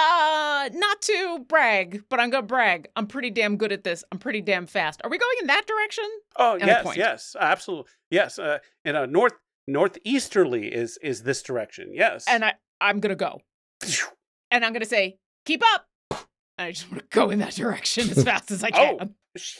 "Uh, 0.00 0.68
not 0.72 1.02
to 1.02 1.44
brag, 1.48 2.02
but 2.08 2.18
I'm 2.20 2.30
going 2.30 2.42
to 2.42 2.46
brag. 2.46 2.88
I'm 2.96 3.06
pretty 3.06 3.30
damn 3.30 3.56
good 3.56 3.72
at 3.72 3.84
this. 3.84 4.02
I'm 4.10 4.18
pretty 4.18 4.40
damn 4.40 4.66
fast. 4.66 5.00
Are 5.04 5.10
we 5.10 5.18
going 5.18 5.36
in 5.40 5.46
that 5.48 5.66
direction?" 5.66 6.04
Oh 6.36 6.52
And 6.54 6.66
yes, 6.66 6.82
point. 6.84 6.96
yes, 6.96 7.36
absolutely, 7.38 7.90
yes. 8.10 8.38
Uh, 8.38 8.58
in 8.84 8.96
a 8.96 9.06
north 9.06 9.34
northeasterly 9.66 10.68
is 10.72 10.98
is 11.02 11.22
this 11.22 11.42
direction? 11.42 11.90
Yes, 11.92 12.24
And 12.28 12.44
I 12.44 12.54
I'm 12.80 13.00
going 13.00 13.10
to 13.10 13.16
go. 13.16 13.40
And 14.50 14.64
I'm 14.64 14.72
going 14.72 14.82
to 14.82 14.88
say, 14.88 15.18
"Keep 15.46 15.62
up." 15.74 15.86
And 16.58 16.66
I 16.68 16.72
just 16.72 16.90
want 16.90 17.02
to 17.02 17.08
go 17.16 17.30
in 17.30 17.38
that 17.38 17.54
direction 17.54 18.10
as 18.10 18.22
fast 18.24 18.50
as 18.50 18.62
I 18.64 18.70
Oh. 18.74 18.96
can 18.98 19.14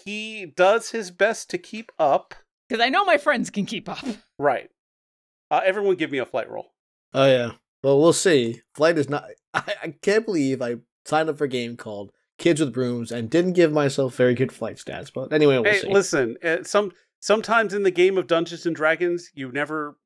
he 0.05 0.47
does 0.57 0.91
his 0.91 1.11
best 1.13 1.49
to 1.51 1.59
keep 1.59 1.93
up. 1.99 2.35
because 2.69 2.83
I 2.85 2.89
know 2.89 3.05
my 3.05 3.19
friends 3.19 3.51
can 3.51 3.67
keep 3.67 3.89
up. 3.89 4.05
Right. 4.39 4.69
Uh, 5.51 5.61
everyone, 5.65 5.95
give 5.97 6.11
me 6.11 6.19
a 6.19 6.27
flight 6.27 6.51
roll. 6.51 6.73
Oh 7.15 7.27
yeah. 7.27 7.53
Well, 7.83 7.99
we'll 8.01 8.13
see. 8.13 8.63
Flight 8.75 8.99
is 8.99 9.09
not. 9.09 9.25
I, 9.55 9.75
I 9.83 9.95
can't 10.03 10.25
believe 10.25 10.63
I 10.63 10.77
signed 11.05 11.29
up 11.29 11.39
for 11.39 11.45
a 11.45 11.49
game 11.49 11.77
called 11.77 12.13
Kids 12.39 12.61
with 12.61 12.73
Brooms 12.73 13.11
and 13.11 13.29
didn't 13.31 13.53
give 13.55 13.73
myself 13.73 14.15
very 14.17 14.35
good 14.35 14.53
flight 14.53 14.77
stats. 14.77 15.13
But 15.13 15.33
anyway, 15.33 15.59
we'll 15.59 15.73
hey, 15.73 15.81
see. 15.81 15.93
listen. 15.93 16.37
Uh, 16.43 16.63
some 16.63 16.93
sometimes 17.21 17.75
in 17.75 17.83
the 17.83 17.91
game 17.91 18.17
of 18.19 18.27
Dungeons 18.27 18.67
and 18.67 18.75
Dragons, 18.75 19.31
you 19.35 19.51
never. 19.53 19.97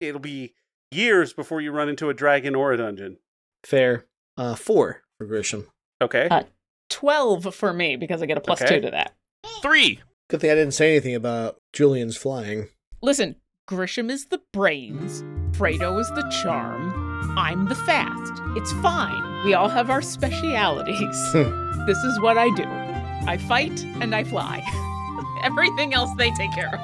It'll 0.00 0.20
be 0.20 0.54
years 0.90 1.32
before 1.32 1.60
you 1.60 1.70
run 1.72 1.88
into 1.88 2.08
a 2.08 2.14
dragon 2.14 2.54
or 2.54 2.72
a 2.72 2.76
dungeon. 2.76 3.18
Fair. 3.64 4.06
Uh, 4.36 4.54
four 4.54 5.02
for 5.18 5.26
Grisham. 5.26 5.66
Okay. 6.00 6.28
Uh, 6.28 6.42
12 6.90 7.54
for 7.54 7.72
me 7.72 7.96
because 7.96 8.22
I 8.22 8.26
get 8.26 8.36
a 8.36 8.40
plus 8.40 8.60
Okay. 8.62 8.76
2 8.76 8.86
to 8.86 8.90
that. 8.90 9.14
Three. 9.62 10.00
Good 10.28 10.40
thing 10.40 10.50
I 10.50 10.54
didn't 10.54 10.74
say 10.74 10.90
anything 10.90 11.14
about 11.14 11.56
Julian's 11.72 12.16
flying. 12.16 12.68
Listen, 13.02 13.36
Grisham 13.68 14.10
is 14.10 14.26
the 14.26 14.40
brains, 14.52 15.22
Fredo 15.56 16.00
is 16.00 16.08
the 16.10 16.28
charm, 16.42 17.01
I'm 17.36 17.68
the 17.68 17.74
fast. 17.74 18.42
It's 18.56 18.72
fine. 18.82 19.44
We 19.44 19.54
all 19.54 19.68
have 19.68 19.90
our 19.90 20.02
specialities. 20.02 21.32
this 21.86 21.98
is 21.98 22.20
what 22.20 22.38
I 22.38 22.50
do 22.50 22.64
I 23.26 23.38
fight 23.38 23.84
and 24.00 24.14
I 24.14 24.24
fly. 24.24 24.62
Everything 25.42 25.94
else 25.94 26.10
they 26.16 26.30
take 26.32 26.52
care 26.52 26.74
of. 26.74 26.80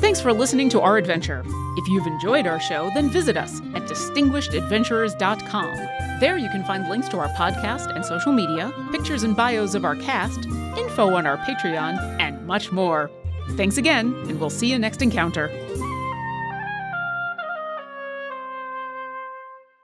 Thanks 0.00 0.20
for 0.20 0.32
listening 0.32 0.68
to 0.70 0.80
our 0.80 0.96
adventure. 0.96 1.44
If 1.76 1.88
you've 1.88 2.06
enjoyed 2.06 2.46
our 2.46 2.58
show, 2.58 2.90
then 2.94 3.10
visit 3.10 3.36
us 3.36 3.60
at 3.74 3.82
distinguishedadventurers.com. 3.82 6.20
There 6.20 6.36
you 6.36 6.48
can 6.50 6.64
find 6.64 6.88
links 6.88 7.08
to 7.10 7.18
our 7.18 7.28
podcast 7.30 7.94
and 7.94 8.04
social 8.04 8.32
media, 8.32 8.72
pictures 8.90 9.22
and 9.22 9.36
bios 9.36 9.74
of 9.74 9.84
our 9.84 9.96
cast, 9.96 10.46
info 10.76 11.14
on 11.14 11.26
our 11.26 11.36
Patreon, 11.38 12.20
and 12.20 12.46
much 12.46 12.72
more. 12.72 13.10
Thanks 13.56 13.76
again, 13.76 14.14
and 14.28 14.40
we'll 14.40 14.50
see 14.50 14.70
you 14.70 14.78
next 14.78 15.02
encounter. 15.02 15.48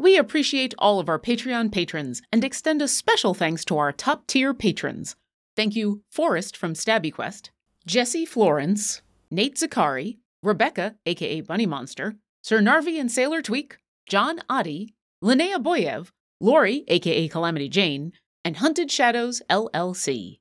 We 0.06 0.16
appreciate 0.16 0.72
all 0.78 1.00
of 1.00 1.08
our 1.08 1.18
Patreon 1.18 1.72
patrons 1.72 2.22
and 2.30 2.44
extend 2.44 2.80
a 2.80 2.86
special 2.86 3.34
thanks 3.34 3.64
to 3.64 3.76
our 3.76 3.90
top 3.90 4.28
tier 4.28 4.54
patrons. 4.54 5.16
Thank 5.56 5.74
you, 5.74 6.02
Forrest 6.12 6.56
from 6.56 6.74
Stabby 6.74 7.12
Quest, 7.12 7.50
Jesse 7.88 8.24
Florence, 8.24 9.02
Nate 9.32 9.56
Zakari, 9.56 10.18
Rebecca, 10.44 10.94
aka 11.06 11.40
Bunny 11.40 11.66
Monster, 11.66 12.14
Sir 12.44 12.60
Narvi 12.60 13.00
and 13.00 13.10
Sailor 13.10 13.42
Tweak, 13.42 13.78
John 14.08 14.42
Oddie, 14.48 14.94
Linnea 15.24 15.60
Boyev, 15.60 16.12
Lori, 16.40 16.84
aka 16.86 17.26
Calamity 17.26 17.68
Jane, 17.68 18.12
and 18.44 18.58
Hunted 18.58 18.92
Shadows 18.92 19.42
LLC. 19.50 20.38